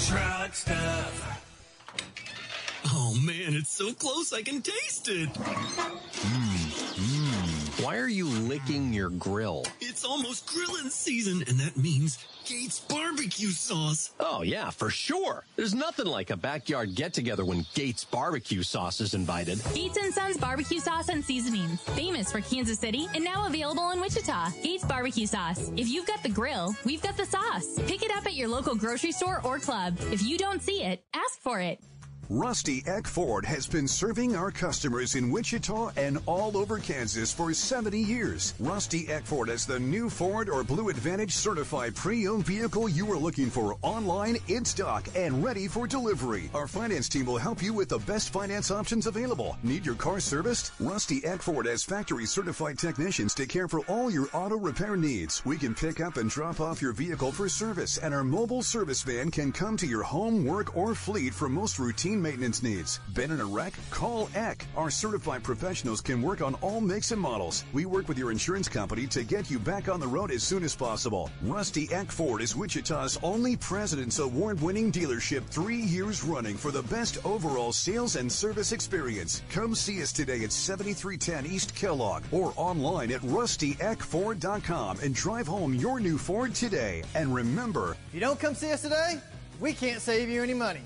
[0.08, 1.44] Truck stuff.
[2.86, 5.28] Oh man, it's so close I can taste it.
[5.36, 7.27] Hmm, hmm.
[7.82, 9.64] Why are you licking your grill?
[9.80, 14.10] It's almost grilling season, and that means Gates barbecue sauce.
[14.18, 15.44] Oh, yeah, for sure.
[15.54, 19.62] There's nothing like a backyard get together when Gates barbecue sauce is invited.
[19.74, 24.00] Gates and Sons barbecue sauce and seasonings, famous for Kansas City and now available in
[24.00, 24.50] Wichita.
[24.60, 25.70] Gates barbecue sauce.
[25.76, 27.78] If you've got the grill, we've got the sauce.
[27.86, 29.96] Pick it up at your local grocery store or club.
[30.10, 31.80] If you don't see it, ask for it.
[32.30, 37.54] Rusty Eck Ford has been serving our customers in Wichita and all over Kansas for
[37.54, 38.52] 70 years.
[38.60, 43.16] Rusty Eck Ford is the new Ford or Blue Advantage certified pre-owned vehicle you are
[43.16, 46.50] looking for online, in stock, and ready for delivery.
[46.52, 49.56] Our finance team will help you with the best finance options available.
[49.62, 50.72] Need your car serviced?
[50.80, 55.42] Rusty Eck Ford has factory certified technicians to care for all your auto repair needs.
[55.46, 59.00] We can pick up and drop off your vehicle for service, and our mobile service
[59.00, 63.00] van can come to your home, work, or fleet for most routine maintenance needs.
[63.14, 63.74] Been in a wreck?
[63.90, 64.66] Call Eck.
[64.76, 67.64] Our certified professionals can work on all makes and models.
[67.72, 70.64] We work with your insurance company to get you back on the road as soon
[70.64, 71.30] as possible.
[71.42, 76.82] Rusty Eck Ford is Wichita's only President's Award winning dealership three years running for the
[76.84, 79.42] best overall sales and service experience.
[79.50, 85.74] Come see us today at 7310 East Kellogg or online at rustyeckford.com and drive home
[85.74, 87.02] your new Ford today.
[87.14, 89.18] And remember, If you don't come see us today,
[89.60, 90.80] we can't save you any money.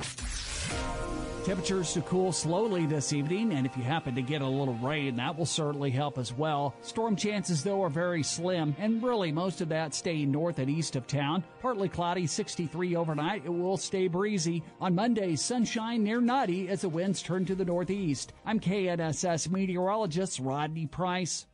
[1.45, 5.17] Temperatures to cool slowly this evening, and if you happen to get a little rain,
[5.17, 6.73] that will certainly help as well.
[6.83, 10.95] Storm chances, though, are very slim, and really most of that staying north and east
[10.95, 11.43] of town.
[11.61, 13.45] Partly cloudy, 63 overnight.
[13.45, 14.63] It will stay breezy.
[14.81, 18.33] On Monday, sunshine near nutty as the winds turn to the northeast.
[18.47, 21.47] I'm KNSS meteorologist Rodney Price.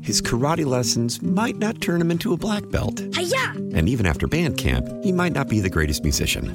[0.00, 3.00] His karate lessons might not turn him into a black belt.
[3.00, 3.52] Hiya!
[3.74, 6.54] And even after band camp, he might not be the greatest musician.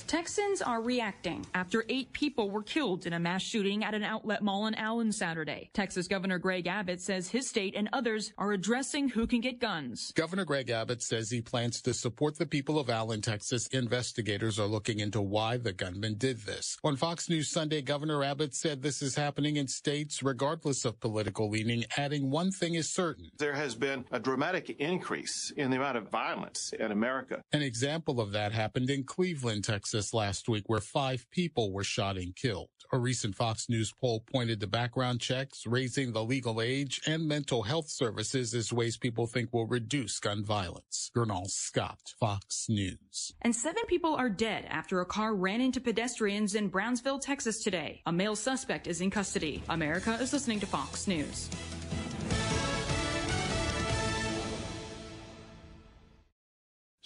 [0.11, 4.41] Texans are reacting after eight people were killed in a mass shooting at an outlet
[4.43, 5.69] mall in Allen Saturday.
[5.73, 10.11] Texas Governor Greg Abbott says his state and others are addressing who can get guns.
[10.13, 13.67] Governor Greg Abbott says he plans to support the people of Allen, Texas.
[13.67, 16.77] Investigators are looking into why the gunman did this.
[16.83, 21.49] On Fox News Sunday, Governor Abbott said this is happening in states regardless of political
[21.49, 23.31] leaning, adding one thing is certain.
[23.37, 27.41] There has been a dramatic increase in the amount of violence in America.
[27.53, 32.17] An example of that happened in Cleveland, Texas last week, where five people were shot
[32.17, 32.69] and killed.
[32.91, 37.63] A recent Fox News poll pointed to background checks, raising the legal age, and mental
[37.63, 41.09] health services as ways people think will reduce gun violence.
[41.13, 43.33] Gernal Scott, Fox News.
[43.41, 48.01] And seven people are dead after a car ran into pedestrians in Brownsville, Texas today.
[48.05, 49.63] A male suspect is in custody.
[49.69, 51.49] America is listening to Fox News.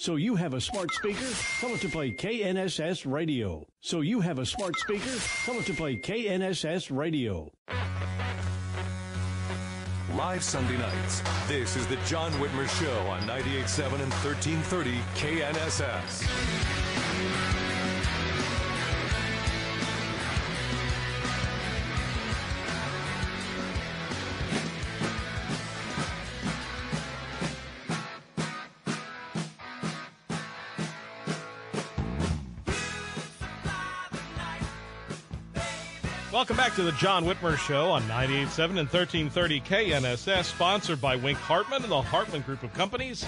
[0.05, 1.25] So you have a smart speaker?
[1.59, 3.65] Tell it to play KNSS Radio.
[3.81, 5.09] So you have a smart speaker?
[5.45, 7.51] Tell it to play KNSS Radio.
[10.15, 11.23] Live Sunday nights.
[11.47, 16.84] This is the John Whitmer Show on 98.7 and 1330 KNSS.
[36.75, 41.91] To the John Whitmer Show on 98.7 and 1330 KNSS, sponsored by Wink Hartman and
[41.91, 43.25] the Hartman Group of Companies.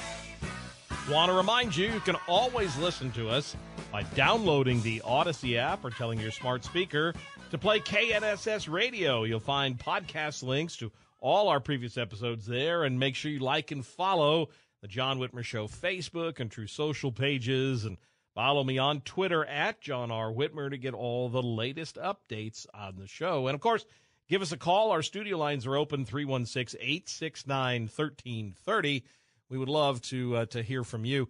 [1.09, 3.55] Want to remind you, you can always listen to us
[3.89, 7.13] by downloading the Odyssey app or telling your smart speaker
[7.51, 9.23] to play KNSS Radio.
[9.23, 10.91] You'll find podcast links to
[11.21, 14.49] all our previous episodes there, and make sure you like and follow
[14.81, 17.97] the John Whitmer Show Facebook and Truth Social pages and
[18.37, 20.31] Follow me on Twitter at John R.
[20.31, 23.47] Whitmer to get all the latest updates on the show.
[23.47, 23.83] And of course,
[24.29, 24.91] give us a call.
[24.91, 29.03] Our studio lines are open 316 869 1330.
[29.49, 31.29] We would love to uh, to hear from you.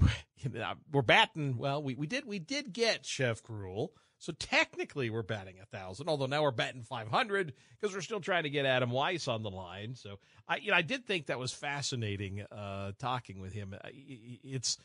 [0.92, 1.80] We're batting well.
[1.80, 6.08] We, we did we did get Chef Gruel, so technically we're batting a thousand.
[6.08, 9.44] Although now we're batting five hundred because we're still trying to get Adam Weiss on
[9.44, 9.94] the line.
[9.94, 13.76] So I you know I did think that was fascinating uh, talking with him.
[13.84, 14.78] It's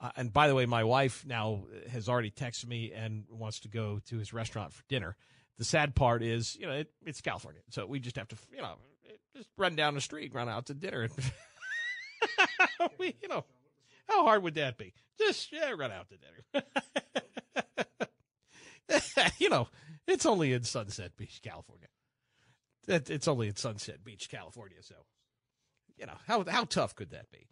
[0.00, 3.68] uh, and by the way, my wife now has already texted me and wants to
[3.68, 5.16] go to his restaurant for dinner.
[5.58, 8.62] The sad part is, you know, it, it's California, so we just have to, you
[8.62, 8.76] know,
[9.36, 11.08] just run down the street, run out to dinner.
[12.98, 13.44] we, you know,
[14.08, 14.94] how hard would that be?
[15.18, 16.64] Just yeah, run out to dinner.
[19.38, 19.68] you know,
[20.06, 21.88] it's only in Sunset Beach, California.
[22.88, 24.78] It's only in Sunset Beach, California.
[24.80, 24.94] So,
[25.96, 27.46] you know, how how tough could that be?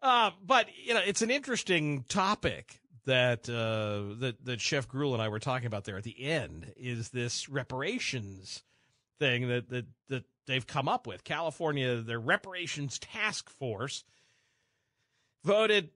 [0.00, 5.22] Uh, but you know, it's an interesting topic that uh, that that Chef Gruel and
[5.22, 6.72] I were talking about there at the end.
[6.76, 8.62] Is this reparations
[9.18, 11.24] thing that that that they've come up with?
[11.24, 14.04] California, their reparations task force
[15.44, 15.90] voted,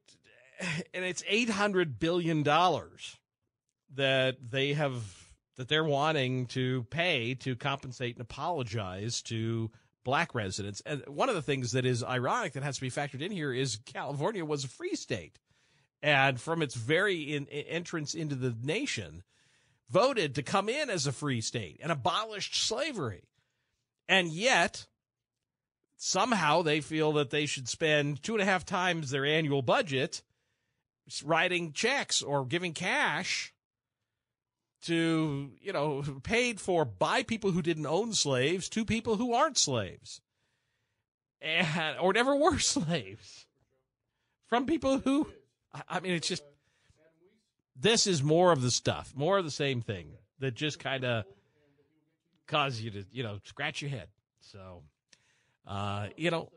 [0.94, 3.18] and it's eight hundred billion dollars
[3.94, 5.22] that they have
[5.56, 9.70] that they're wanting to pay to compensate and apologize to
[10.04, 10.82] black residents.
[10.84, 13.52] And one of the things that is ironic that has to be factored in here
[13.52, 15.38] is California was a free state.
[16.02, 19.22] And from its very in, entrance into the nation,
[19.88, 23.28] voted to come in as a free state and abolished slavery.
[24.08, 24.86] And yet,
[25.96, 30.22] somehow they feel that they should spend two and a half times their annual budget
[31.24, 33.51] writing checks or giving cash
[34.82, 39.58] to, you know, paid for by people who didn't own slaves to people who aren't
[39.58, 40.20] slaves.
[41.40, 43.46] And, or never were slaves.
[44.46, 45.26] From people who,
[45.88, 46.42] I mean, it's just,
[47.74, 51.24] this is more of the stuff, more of the same thing that just kind of
[52.46, 54.08] cause you to, you know, scratch your head.
[54.40, 54.82] So,
[55.66, 56.50] uh, you know,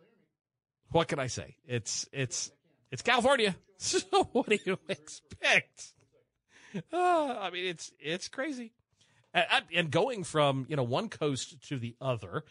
[0.91, 1.55] what can I say?
[1.67, 2.51] It's, it's,
[2.91, 3.55] it's California.
[3.77, 5.93] So what do you expect?
[6.91, 8.73] Uh, I mean, it's it's crazy,
[9.33, 12.43] and, and going from you know one coast to the other.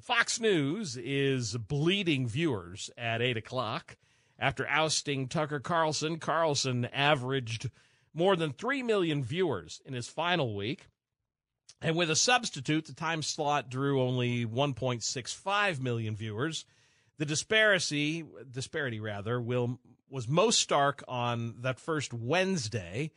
[0.00, 3.96] Fox News is bleeding viewers at eight o'clock
[4.38, 6.18] after ousting Tucker Carlson.
[6.18, 7.70] Carlson averaged
[8.12, 10.88] more than three million viewers in his final week.
[11.82, 16.64] And with a substitute, the time slot drew only 1.65 million viewers.
[17.18, 23.10] The disparity, disparity rather, will was most stark on that first Wednesday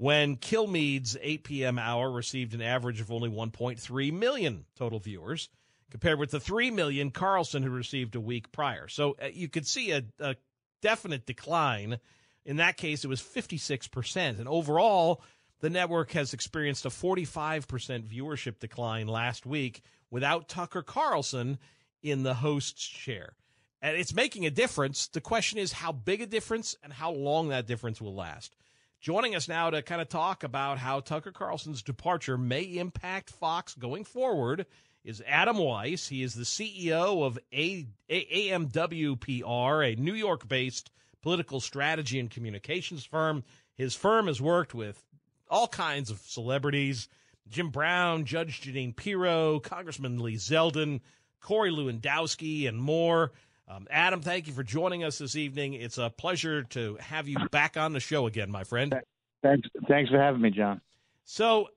[0.00, 1.78] when Kilmeade's 8 p.m.
[1.78, 5.50] hour received an average of only 1.3 million total viewers,
[5.90, 8.88] compared with the 3 million Carlson had received a week prior.
[8.88, 10.36] So uh, you could see a, a
[10.80, 11.98] definite decline
[12.46, 14.38] In that case, it was 56%.
[14.38, 15.20] And overall,
[15.60, 17.66] the network has experienced a 45%
[18.08, 21.58] viewership decline last week without Tucker Carlson
[22.02, 23.34] in the host's chair.
[23.82, 25.08] And it's making a difference.
[25.08, 28.56] The question is how big a difference and how long that difference will last.
[29.00, 33.74] Joining us now to kind of talk about how Tucker Carlson's departure may impact Fox
[33.74, 34.66] going forward
[35.04, 36.08] is Adam Weiss.
[36.08, 40.90] He is the CEO of a- a- AMWPR, a New York based
[41.22, 43.42] political strategy and communications firm.
[43.74, 45.02] His firm has worked with
[45.48, 47.08] all kinds of celebrities
[47.48, 51.00] Jim Brown, Judge Jeanine Pirro, Congressman Lee Zeldin,
[51.40, 53.32] Corey Lewandowski, and more.
[53.70, 55.74] Um, Adam, thank you for joining us this evening.
[55.74, 59.00] It's a pleasure to have you back on the show again, my friend.
[59.44, 60.80] Thanks, thanks for having me, John.
[61.24, 61.68] So,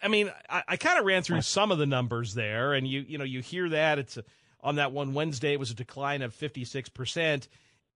[0.00, 3.00] I mean, I, I kind of ran through some of the numbers there, and you
[3.00, 4.24] you know you hear that it's a,
[4.60, 7.48] on that one Wednesday it was a decline of fifty six percent.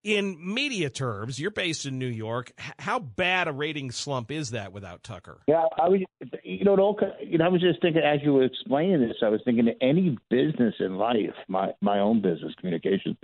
[0.06, 2.52] In media terms, you're based in New York.
[2.78, 5.40] How bad a rating slump is that without Tucker?
[5.48, 6.00] Yeah, I was,
[6.44, 9.16] you know, it all, you know, I was just thinking as you were explaining this,
[9.20, 13.16] I was thinking any business in life, my my own business, communication.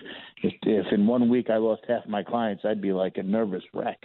[0.43, 3.63] If, if in one week I lost half my clients, I'd be like a nervous
[3.73, 4.01] wreck.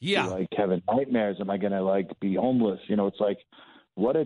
[0.00, 1.36] Yeah, like having nightmares.
[1.38, 2.80] Am I going to like be homeless?
[2.88, 3.40] You know, it's like
[3.94, 4.24] what a.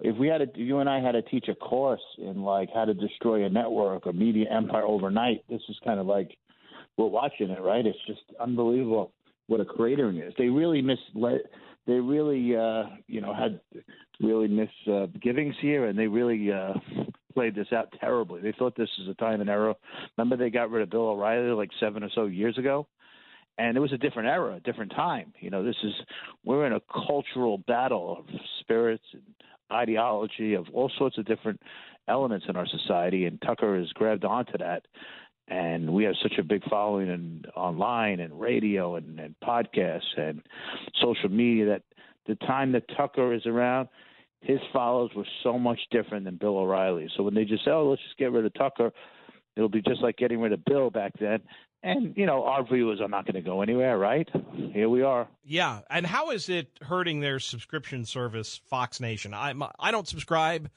[0.00, 2.84] If we had to, you and I had to teach a course in like how
[2.84, 5.42] to destroy a network, or media empire overnight.
[5.48, 6.36] This is kind of like
[7.00, 7.86] we're watching it, right?
[7.86, 9.12] It's just unbelievable
[9.46, 10.34] what a cratering is.
[10.36, 11.40] They really misled.
[11.86, 13.60] They really, uh, you know, had
[14.20, 16.74] really misgivings uh, here, and they really uh,
[17.32, 18.42] played this out terribly.
[18.42, 19.74] They thought this was a time and era.
[20.16, 22.86] Remember, they got rid of Bill O'Reilly like seven or so years ago,
[23.58, 25.32] and it was a different era, a different time.
[25.40, 25.92] You know, this is
[26.44, 28.26] we're in a cultural battle of
[28.60, 29.22] spirits and
[29.72, 31.60] ideology of all sorts of different
[32.08, 34.82] elements in our society, and Tucker has grabbed onto that
[35.50, 40.42] and we have such a big following in, online and radio and, and podcasts and
[41.02, 41.82] social media that
[42.26, 43.88] the time that Tucker is around,
[44.40, 47.10] his followers were so much different than Bill O'Reilly.
[47.16, 48.92] So when they just say, "Oh, let's just get rid of Tucker,"
[49.56, 51.40] it'll be just like getting rid of Bill back then.
[51.82, 54.28] And you know, our viewers are not going to go anywhere, right?
[54.72, 55.28] Here we are.
[55.42, 59.34] Yeah, and how is it hurting their subscription service, Fox Nation?
[59.34, 60.70] I I don't subscribe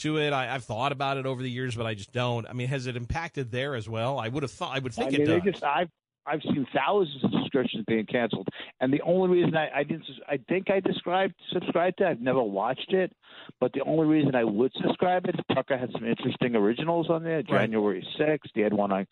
[0.00, 0.32] to it.
[0.32, 2.46] I, have thought about it over the years, but I just don't.
[2.48, 4.18] I mean, has it impacted there as well?
[4.18, 4.74] I would have thought.
[4.74, 5.52] I would think I mean, it does.
[5.52, 5.88] Just, I've
[6.26, 8.48] I've seen thousands of subscriptions being canceled,
[8.80, 12.08] and the only reason I, I didn't, I think I described subscribed to.
[12.08, 13.12] I've never watched it,
[13.58, 17.42] but the only reason I would subscribe it, Tucker had some interesting originals on there.
[17.42, 19.06] January sixth, he had one on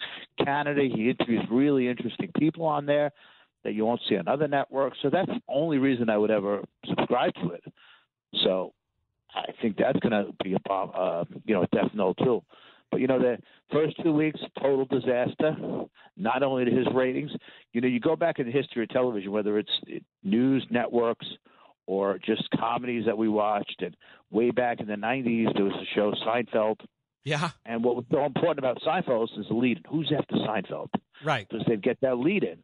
[0.45, 0.83] Canada.
[0.83, 3.11] He interviews really interesting people on there
[3.65, 4.99] that you won't see on other networks.
[5.03, 7.65] So that's the only reason I would ever subscribe to it.
[8.45, 8.73] So
[9.35, 12.43] I think that's going to be a bomb, uh, you know, a death knell too.
[12.91, 13.39] But you know, the
[13.71, 15.57] first two weeks, total disaster.
[16.17, 17.31] Not only to his ratings,
[17.73, 19.71] you know, you go back in the history of television, whether it's
[20.25, 21.27] news networks
[21.87, 23.97] or just comedies that we watched, and
[24.31, 26.81] way back in the '90s, there was a show Seinfeld.
[27.25, 27.51] Yeah.
[27.67, 29.85] And what was so important about Seinfeld is the lead.
[29.89, 30.89] Who's after Seinfeld?
[31.25, 31.47] Right.
[31.49, 32.59] Because they'd get that lead in,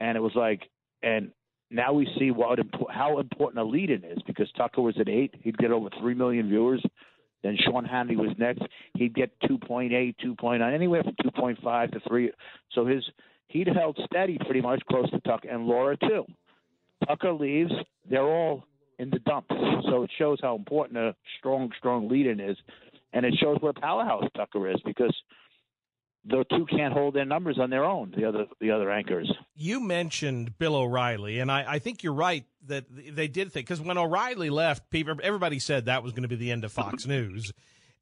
[0.00, 0.62] and it was like,
[1.02, 1.30] and
[1.70, 2.58] now we see what
[2.90, 6.48] how important a lead-in is because Tucker was at eight, he'd get over three million
[6.48, 6.82] viewers.
[7.42, 8.62] Then Sean Hannity was next,
[8.94, 12.32] he'd get 2.8, 2.9, anywhere from 2.5 to three.
[12.72, 13.04] So his
[13.48, 16.24] he'd held steady pretty much close to Tucker and Laura too.
[17.06, 17.72] Tucker leaves,
[18.08, 18.64] they're all
[18.98, 19.54] in the dumps.
[19.90, 22.56] So it shows how important a strong, strong lead-in is,
[23.12, 25.14] and it shows what a powerhouse Tucker is because
[26.26, 28.14] the two can't hold their numbers on their own.
[28.16, 29.30] The other the other anchors.
[29.54, 33.80] You mentioned Bill O'Reilly, and I, I think you're right that they did think because
[33.80, 37.06] when O'Reilly left, people everybody said that was going to be the end of Fox
[37.06, 37.52] News,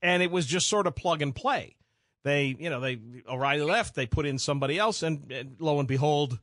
[0.01, 1.77] and it was just sort of plug and play.
[2.23, 5.89] They you know they O'Reilly left, they put in somebody else, and, and lo and
[5.89, 6.39] behold,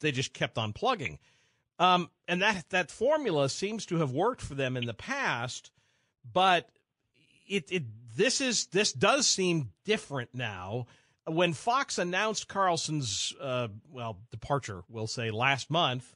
[0.00, 1.18] they just kept on plugging.
[1.78, 5.72] Um, and that that formula seems to have worked for them in the past,
[6.32, 6.70] but
[7.46, 7.82] it, it
[8.16, 10.86] this is this does seem different now
[11.26, 16.14] when Fox announced Carlson's uh, well departure, we'll say last month,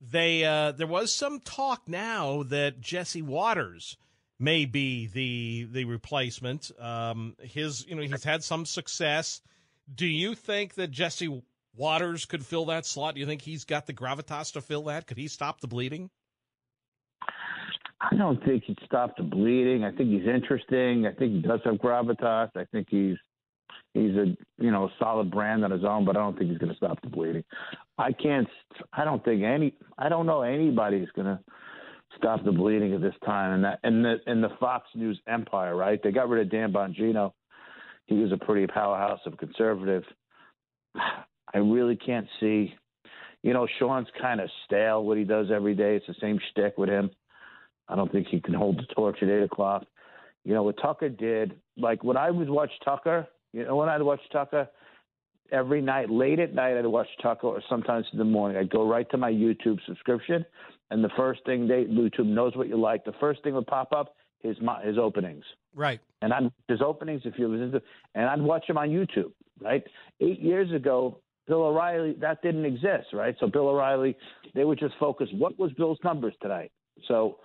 [0.00, 3.96] they uh, there was some talk now that Jesse Watters
[4.38, 6.70] may be the the replacement.
[6.78, 9.40] Um, his you know he's had some success.
[9.94, 11.42] Do you think that Jesse
[11.74, 13.14] Watters could fill that slot?
[13.14, 15.06] Do you think he's got the gravitas to fill that?
[15.06, 16.10] Could he stop the bleeding?
[18.00, 19.84] I don't think he'd stop the bleeding.
[19.84, 21.06] I think he's interesting.
[21.06, 22.50] I think he does have gravitas.
[22.54, 23.16] I think he's
[23.96, 26.70] he's a you know solid brand on his own, but I don't think he's going
[26.70, 27.44] to stop the bleeding.
[27.98, 28.48] I can't.
[28.92, 29.74] I don't think any.
[29.98, 31.40] I don't know anybody's going to
[32.16, 33.52] stop the bleeding at this time.
[33.52, 36.00] And that in the in the Fox News empire, right?
[36.02, 37.32] They got rid of Dan Bongino.
[38.06, 40.04] He was a pretty powerhouse of conservative.
[40.94, 42.74] I really can't see.
[43.42, 45.96] You know, Sean's kind of stale what he does every day.
[45.96, 47.10] It's the same shtick with him.
[47.88, 49.84] I don't think he can hold the torch at eight o'clock.
[50.44, 51.54] You know what Tucker did?
[51.76, 54.68] Like when I would watch Tucker, you know when I'd watch Tucker
[55.50, 58.58] every night, late at night, I'd watch Tucker, or sometimes in the morning.
[58.58, 60.44] I'd go right to my YouTube subscription,
[60.90, 63.04] and the first thing they YouTube knows what you like.
[63.04, 65.44] The first thing would pop up his his openings.
[65.74, 66.00] Right.
[66.22, 67.82] And I'd, his openings, if you listen to,
[68.14, 69.32] and I'd watch him on YouTube.
[69.60, 69.82] Right.
[70.20, 73.08] Eight years ago, Bill O'Reilly, that didn't exist.
[73.12, 73.34] Right.
[73.40, 74.16] So Bill O'Reilly,
[74.54, 75.28] they would just focus.
[75.32, 76.72] What was Bill's numbers tonight?
[77.08, 77.38] So,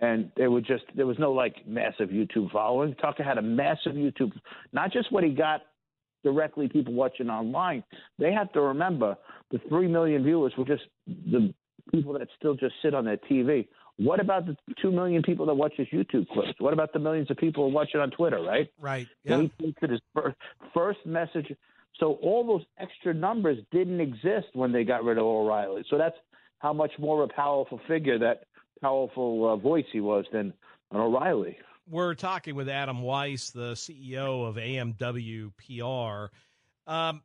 [0.00, 2.94] and they would just there was no like massive YouTube following.
[2.96, 4.32] Tucker had a massive YouTube,
[4.72, 5.62] not just what he got
[6.24, 7.82] directly people watching online.
[8.18, 9.16] They have to remember
[9.50, 11.52] the three million viewers were just the
[11.92, 13.66] people that still just sit on their TV.
[13.96, 16.60] What about the two million people that watch his YouTube clips?
[16.60, 18.40] What about the millions of people who watch it on Twitter?
[18.40, 18.70] Right.
[18.80, 19.08] Right.
[19.24, 19.42] Yeah.
[19.58, 20.36] he that his first,
[20.72, 21.52] first message.
[21.98, 25.84] So all those extra numbers didn't exist when they got rid of O'Reilly.
[25.90, 26.14] So that's
[26.60, 28.44] how much more of a powerful figure, that
[28.80, 30.52] powerful uh, voice he was than
[30.90, 31.56] an O'Reilly.
[31.90, 36.32] We're talking with Adam Weiss, the CEO of AMW PR.
[36.90, 37.22] Um,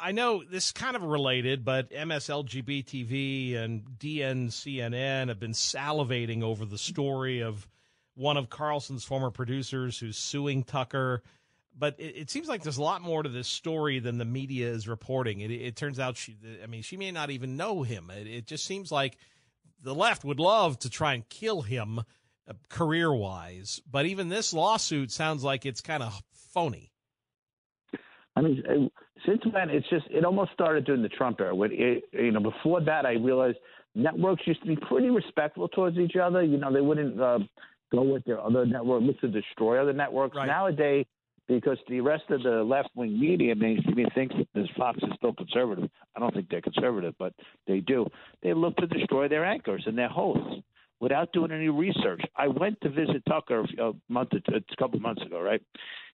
[0.00, 6.42] I know this is kind of related, but MSLGB TV and DNCNN have been salivating
[6.42, 7.66] over the story of
[8.14, 11.22] one of Carlson's former producers who's suing Tucker.
[11.76, 14.68] But it, it seems like there's a lot more to this story than the media
[14.68, 15.40] is reporting.
[15.40, 18.10] It, it turns out she, I mean, she may not even know him.
[18.10, 19.16] It, it just seems like
[19.82, 22.00] the left would love to try and kill him
[22.48, 23.80] uh, career wise.
[23.90, 26.92] But even this lawsuit sounds like it's kind of phony.
[28.34, 28.88] I mean, uh,
[29.26, 31.54] since then, it's just it almost started during the Trump era.
[31.54, 33.58] When it, you know, before that, I realized
[33.94, 36.42] networks used to be pretty respectful towards each other.
[36.42, 37.40] You know, they wouldn't uh,
[37.92, 40.36] go with their other network, look to destroy other networks.
[40.36, 41.06] Nowadays,
[41.60, 45.34] because the rest of the left wing media mainstream thinks that this Fox is still
[45.34, 45.88] conservative.
[46.16, 47.34] I don't think they're conservative, but
[47.66, 48.06] they do.
[48.42, 50.62] They look to destroy their anchors and their hosts
[51.00, 52.20] without doing any research.
[52.36, 55.60] I went to visit Tucker a month, a couple of months ago, right?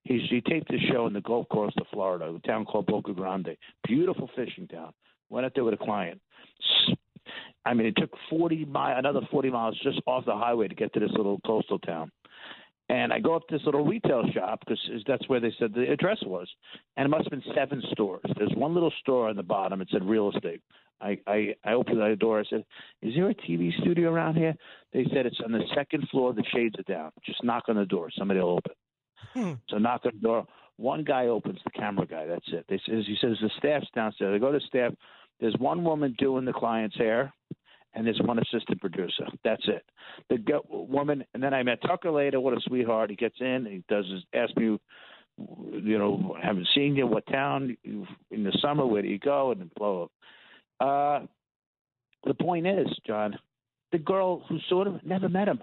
[0.05, 3.13] He, he taped his show in the Gulf Coast of Florida, a town called Boca
[3.13, 3.57] Grande.
[3.87, 4.93] Beautiful fishing town.
[5.29, 6.21] Went out there with a client.
[7.65, 10.95] I mean, it took 40 mi- another 40 miles just off the highway to get
[10.95, 12.11] to this little coastal town.
[12.91, 15.91] And I go up to this little retail shop because that's where they said the
[15.93, 16.49] address was,
[16.97, 18.25] and it must have been seven stores.
[18.37, 19.83] There's one little store on the bottom.
[19.83, 20.63] It said real estate.
[21.01, 22.41] I I, I opened the door.
[22.41, 22.65] I said,
[23.03, 24.55] "Is there a TV studio around here?"
[24.93, 26.33] They said it's on the second floor.
[26.33, 27.13] The shades are down.
[27.25, 28.09] Just knock on the door.
[28.17, 28.73] Somebody will open.
[29.35, 29.53] Hmm.
[29.69, 30.47] So knock on the door.
[30.79, 32.27] One guy opens, the camera guy.
[32.27, 32.65] That's it.
[32.69, 34.35] They says he says the staff's downstairs.
[34.35, 34.95] They go to staff.
[35.41, 37.33] There's one woman doing the client's hair,
[37.95, 39.27] and there's one assistant producer.
[39.45, 39.85] That's it.
[40.29, 42.41] The go- woman, and then I met Tucker later.
[42.41, 43.11] What a sweetheart.
[43.11, 43.67] He gets in.
[43.67, 44.79] He does his ask me,
[45.37, 47.07] you know, haven't seen you.
[47.07, 48.87] What town You- in the summer?
[48.87, 49.53] Where do you go?
[49.53, 50.07] And blah
[50.79, 50.87] blah.
[50.89, 51.27] Uh,
[52.25, 53.39] the point is, John,
[53.93, 55.63] the girl who sort of never met him.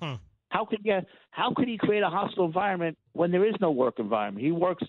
[0.00, 0.14] Hmm.
[0.48, 1.00] How could you?
[1.30, 4.44] How could he create a hostile environment when there is no work environment?
[4.44, 4.84] He works.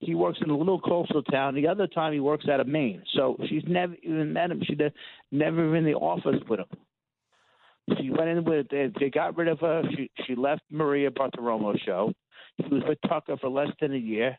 [0.00, 1.54] He works in a little coastal town.
[1.54, 3.02] The other time he works out of Maine.
[3.14, 4.62] So she's never even met him.
[4.64, 4.76] She
[5.32, 6.66] never been in the office with him.
[7.98, 8.68] She went in with.
[8.70, 9.82] They, they got rid of her.
[9.96, 12.12] She she left Maria Bartiromo show.
[12.60, 14.36] She was with Tucker for less than a year,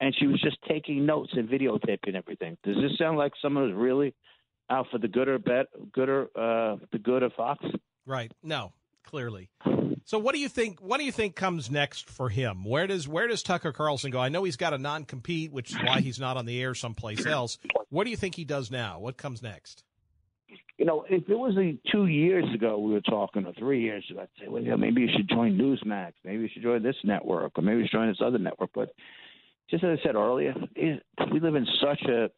[0.00, 2.56] and she was just taking notes and videotaping everything.
[2.64, 4.14] Does this sound like someone who's really
[4.68, 7.64] out for the good or bet, good or uh, the good of Fox?
[8.04, 8.32] Right.
[8.42, 8.72] No,
[9.08, 9.48] clearly.
[10.04, 12.64] So what do you think what do you think comes next for him?
[12.64, 14.20] Where does where does Tucker Carlson go?
[14.20, 16.74] I know he's got a non compete, which is why he's not on the air
[16.74, 17.58] someplace else.
[17.88, 18.98] What do you think he does now?
[18.98, 19.82] What comes next?
[20.76, 24.04] You know, if it was a, two years ago we were talking, or three years
[24.10, 26.96] ago, I'd say, well, yeah, maybe you should join Newsmax, maybe you should join this
[27.02, 28.70] network, or maybe you should join this other network.
[28.74, 28.94] But
[29.70, 32.30] just as I said earlier, we live in such a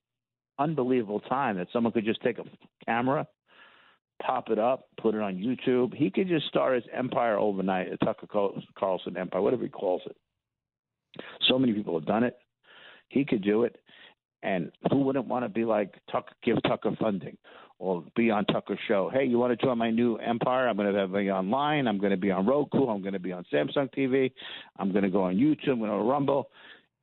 [0.58, 2.44] unbelievable time that someone could just take a
[2.86, 3.26] camera,
[4.24, 5.94] pop it up, put it on YouTube.
[5.94, 8.26] He could just start his empire overnight, a Tucker
[8.78, 10.16] Carlson empire, whatever he calls it.
[11.48, 12.36] So many people have done it.
[13.08, 13.76] He could do it.
[14.42, 17.36] And who wouldn't want to be like Tucker, give Tucker funding
[17.78, 19.10] or be on Tucker's show?
[19.12, 20.68] Hey, you want to join my new empire?
[20.68, 21.86] I'm going to be online.
[21.86, 22.86] I'm going to be on Roku.
[22.86, 24.32] I'm going to be on Samsung TV.
[24.78, 25.72] I'm going to go on YouTube.
[25.72, 26.48] I'm going to Rumble.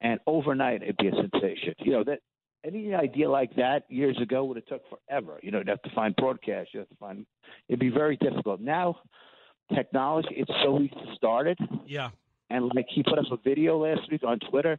[0.01, 1.75] And overnight, it'd be a sensation.
[1.79, 2.19] You know, that
[2.67, 5.39] any idea like that years ago would have took forever.
[5.41, 6.69] You know, you'd have to find broadcast.
[6.73, 7.25] You have to find.
[7.69, 8.59] It'd be very difficult.
[8.61, 8.97] Now,
[9.73, 11.57] technology, it's so easy started.
[11.85, 12.09] Yeah.
[12.49, 14.77] And like he put up a video last week on Twitter.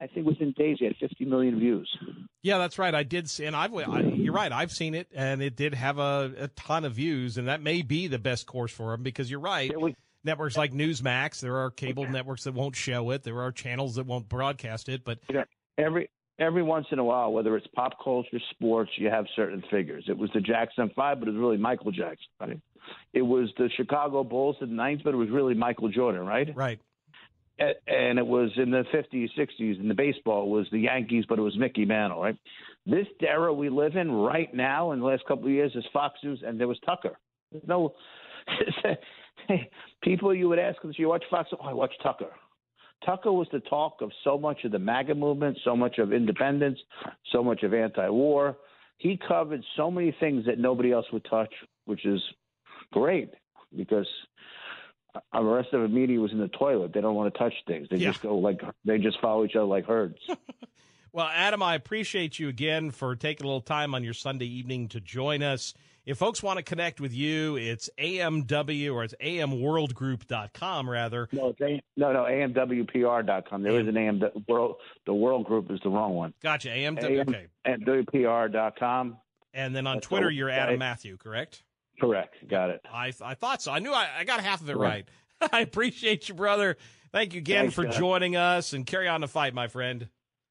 [0.00, 1.92] I think within days he had 50 million views.
[2.42, 2.94] Yeah, that's right.
[2.94, 4.52] I did see, and I've I, you're right.
[4.52, 7.82] I've seen it, and it did have a, a ton of views, and that may
[7.82, 9.72] be the best course for him because you're right.
[10.22, 13.24] Networks like Newsmax, there are cable networks that won't show it.
[13.24, 15.18] There are channels that won't broadcast it, but
[15.76, 20.04] every every once in a while, whether it's pop culture, sports, you have certain figures.
[20.08, 22.26] It was the Jackson Five, but it was really Michael Jackson.
[22.40, 22.60] Right?
[23.12, 26.26] It was the Chicago Bulls in the '90s, but it was really Michael Jordan.
[26.26, 26.54] Right.
[26.54, 26.80] Right.
[27.58, 29.80] And it was in the 50s, 60s.
[29.80, 32.22] In the baseball, was the Yankees, but it was Mickey Mantle.
[32.22, 32.36] Right.
[32.86, 36.20] This era we live in right now, in the last couple of years, is Fox
[36.22, 37.18] News, and there was Tucker.
[37.50, 37.94] There's no
[40.02, 42.30] people you would ask "Do you watch Fox?" Oh, I watch Tucker.
[43.04, 46.78] Tucker was the talk of so much of the MAGA movement, so much of independence,
[47.32, 48.56] so much of anti-war.
[48.98, 51.52] He covered so many things that nobody else would touch,
[51.84, 52.20] which is
[52.92, 53.30] great
[53.76, 54.06] because
[55.32, 56.92] the rest of the media was in the toilet.
[56.92, 57.88] They don't want to touch things.
[57.90, 58.10] They Yeah.
[58.10, 60.18] just go like they just follow each other like herds.
[61.10, 64.88] Well, Adam, I appreciate you again for taking a little time on your Sunday evening
[64.88, 65.72] to join us.
[66.08, 71.28] If folks want to connect with you, it's AMW or it's AMWorldGroup.com rather.
[71.32, 72.22] no, it's A- no, no.
[72.24, 73.62] AMWPR.com.
[73.62, 74.18] There is an AM.
[74.18, 76.32] The world, the World Group is the wrong one.
[76.42, 76.70] Gotcha.
[76.70, 77.28] AMW.
[77.28, 77.48] Okay.
[77.66, 79.18] AMWPR.com.
[79.52, 80.48] And then on That's Twitter, you're.
[80.48, 81.62] Adam Matthew, correct?
[82.00, 82.36] Correct.
[82.48, 82.80] Got it.
[82.90, 83.70] I I thought so.
[83.70, 85.06] I knew I, I got half of it right.
[85.42, 85.50] Right.
[85.52, 86.78] I appreciate you, brother.
[87.12, 87.98] Thank you again Thanks, for guys.
[87.98, 90.08] joining us and carry on the fight, my friend.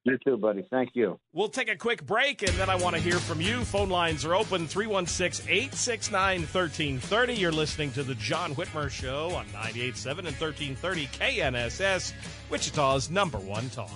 [0.08, 0.66] You too, buddy.
[0.70, 1.20] Thank you.
[1.32, 3.64] We'll take a quick break and then I want to hear from you.
[3.64, 7.34] Phone lines are open 316 869 1330.
[7.34, 12.12] You're listening to The John Whitmer Show on 98.7 and 1330 KNSS,
[12.50, 13.90] Wichita's number one talk.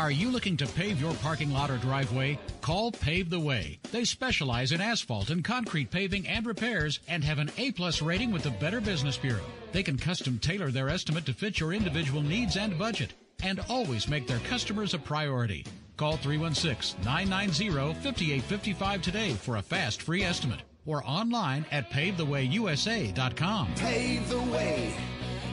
[0.00, 2.38] Are you looking to pave your parking lot or driveway?
[2.62, 3.78] Call Pave the Way.
[3.92, 8.44] They specialize in asphalt and concrete paving and repairs and have an A-plus rating with
[8.44, 9.44] the Better Business Bureau.
[9.72, 14.08] They can custom tailor their estimate to fit your individual needs and budget and always
[14.08, 15.66] make their customers a priority.
[15.98, 23.74] Call 316-990-5855 today for a fast free estimate or online at pavethewayusa.com.
[23.74, 24.94] Pave the way,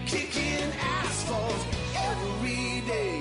[0.05, 1.67] kicking asphalt
[1.97, 3.16] every day.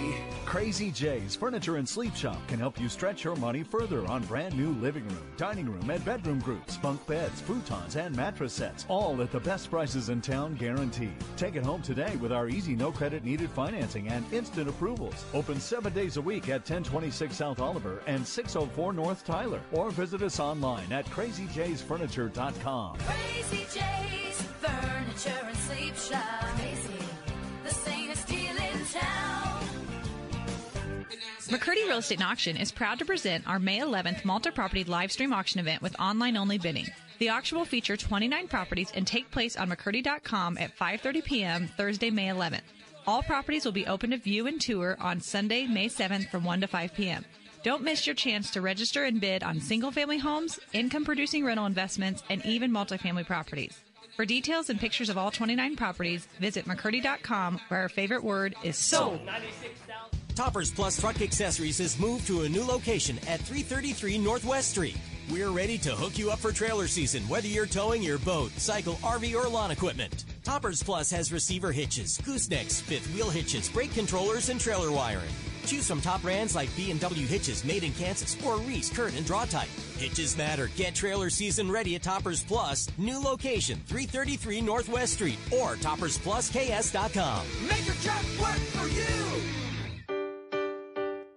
[0.47, 4.57] Crazy J's Furniture and Sleep Shop can help you stretch your money further on brand
[4.57, 9.21] new living room, dining room, and bedroom groups, bunk beds, futons, and mattress sets, all
[9.21, 11.13] at the best prices in town guaranteed.
[11.37, 15.25] Take it home today with our easy no credit needed financing and instant approvals.
[15.35, 20.23] Open seven days a week at 1026 South Oliver and 604 North Tyler, or visit
[20.23, 22.99] us online at crazyjsfurniture.com.
[22.99, 26.41] Crazy J's Furniture and Sleep Shop.
[26.57, 27.05] Crazy.
[27.65, 29.26] The sanest deal in town.
[31.49, 35.13] McCurdy Real Estate and Auction is proud to present our May 11th Malta Property live
[35.13, 36.89] stream auction event with online only bidding.
[37.19, 41.69] The auction will feature 29 properties and take place on McCurdy.com at 5:30 p.m.
[41.77, 42.63] Thursday, May 11th.
[43.07, 46.63] All properties will be open to view and tour on Sunday, May 7th from 1
[46.63, 47.25] to 5 p.m.
[47.63, 51.67] Don't miss your chance to register and bid on single family homes, income producing rental
[51.67, 53.79] investments, and even multifamily properties.
[54.17, 58.77] For details and pictures of all 29 properties, visit McCurdy.com where our favorite word is
[58.77, 59.21] sold.
[60.37, 64.97] Toppers Plus Truck Accessories has moved to a new location at 333 Northwest Street.
[65.31, 68.97] We're ready to hook you up for trailer season, whether you're towing your boat, cycle,
[68.97, 70.27] RV, or lawn equipment.
[70.45, 75.33] Toppers Plus has receiver hitches, goosenecks, fifth wheel hitches, brake controllers, and trailer wiring.
[75.65, 79.71] Choose from top brands like B&W Hitches made in Kansas or Reese Curtain and Draw-Tite.
[79.97, 80.69] Hitches matter.
[80.77, 82.89] Get trailer season ready at Toppers Plus.
[82.99, 87.47] New location, 333 Northwest Street or toppersplusks.com.
[87.69, 89.16] Make your truck work for you.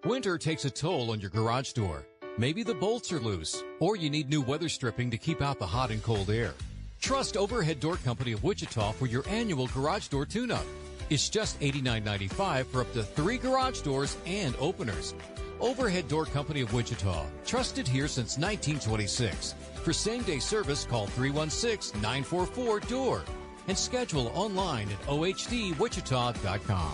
[0.09, 2.03] Winter takes a toll on your garage door.
[2.39, 5.67] Maybe the bolts are loose, or you need new weather stripping to keep out the
[5.67, 6.55] hot and cold air.
[6.99, 10.65] Trust Overhead Door Company of Wichita for your annual garage door tune-up.
[11.11, 15.13] It's just $89.95 for up to three garage doors and openers.
[15.59, 19.53] Overhead Door Company of Wichita, trusted here since 1926.
[19.83, 23.21] For same-day service, call 316-944-DOOR
[23.67, 26.93] and schedule online at ohdwichita.com.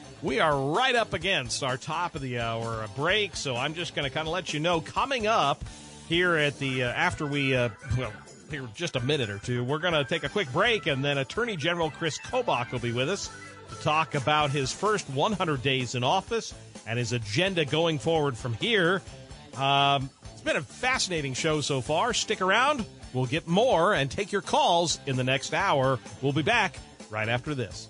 [0.23, 4.07] We are right up against our top of the hour break, so I'm just going
[4.07, 5.65] to kind of let you know coming up
[6.07, 8.13] here at the, uh, after we, uh, well,
[8.51, 11.17] here just a minute or two, we're going to take a quick break, and then
[11.17, 13.31] Attorney General Chris Kobach will be with us
[13.69, 16.53] to talk about his first 100 days in office
[16.85, 19.01] and his agenda going forward from here.
[19.57, 22.13] Um, it's been a fascinating show so far.
[22.13, 22.85] Stick around.
[23.13, 25.97] We'll get more and take your calls in the next hour.
[26.21, 26.77] We'll be back
[27.09, 27.89] right after this.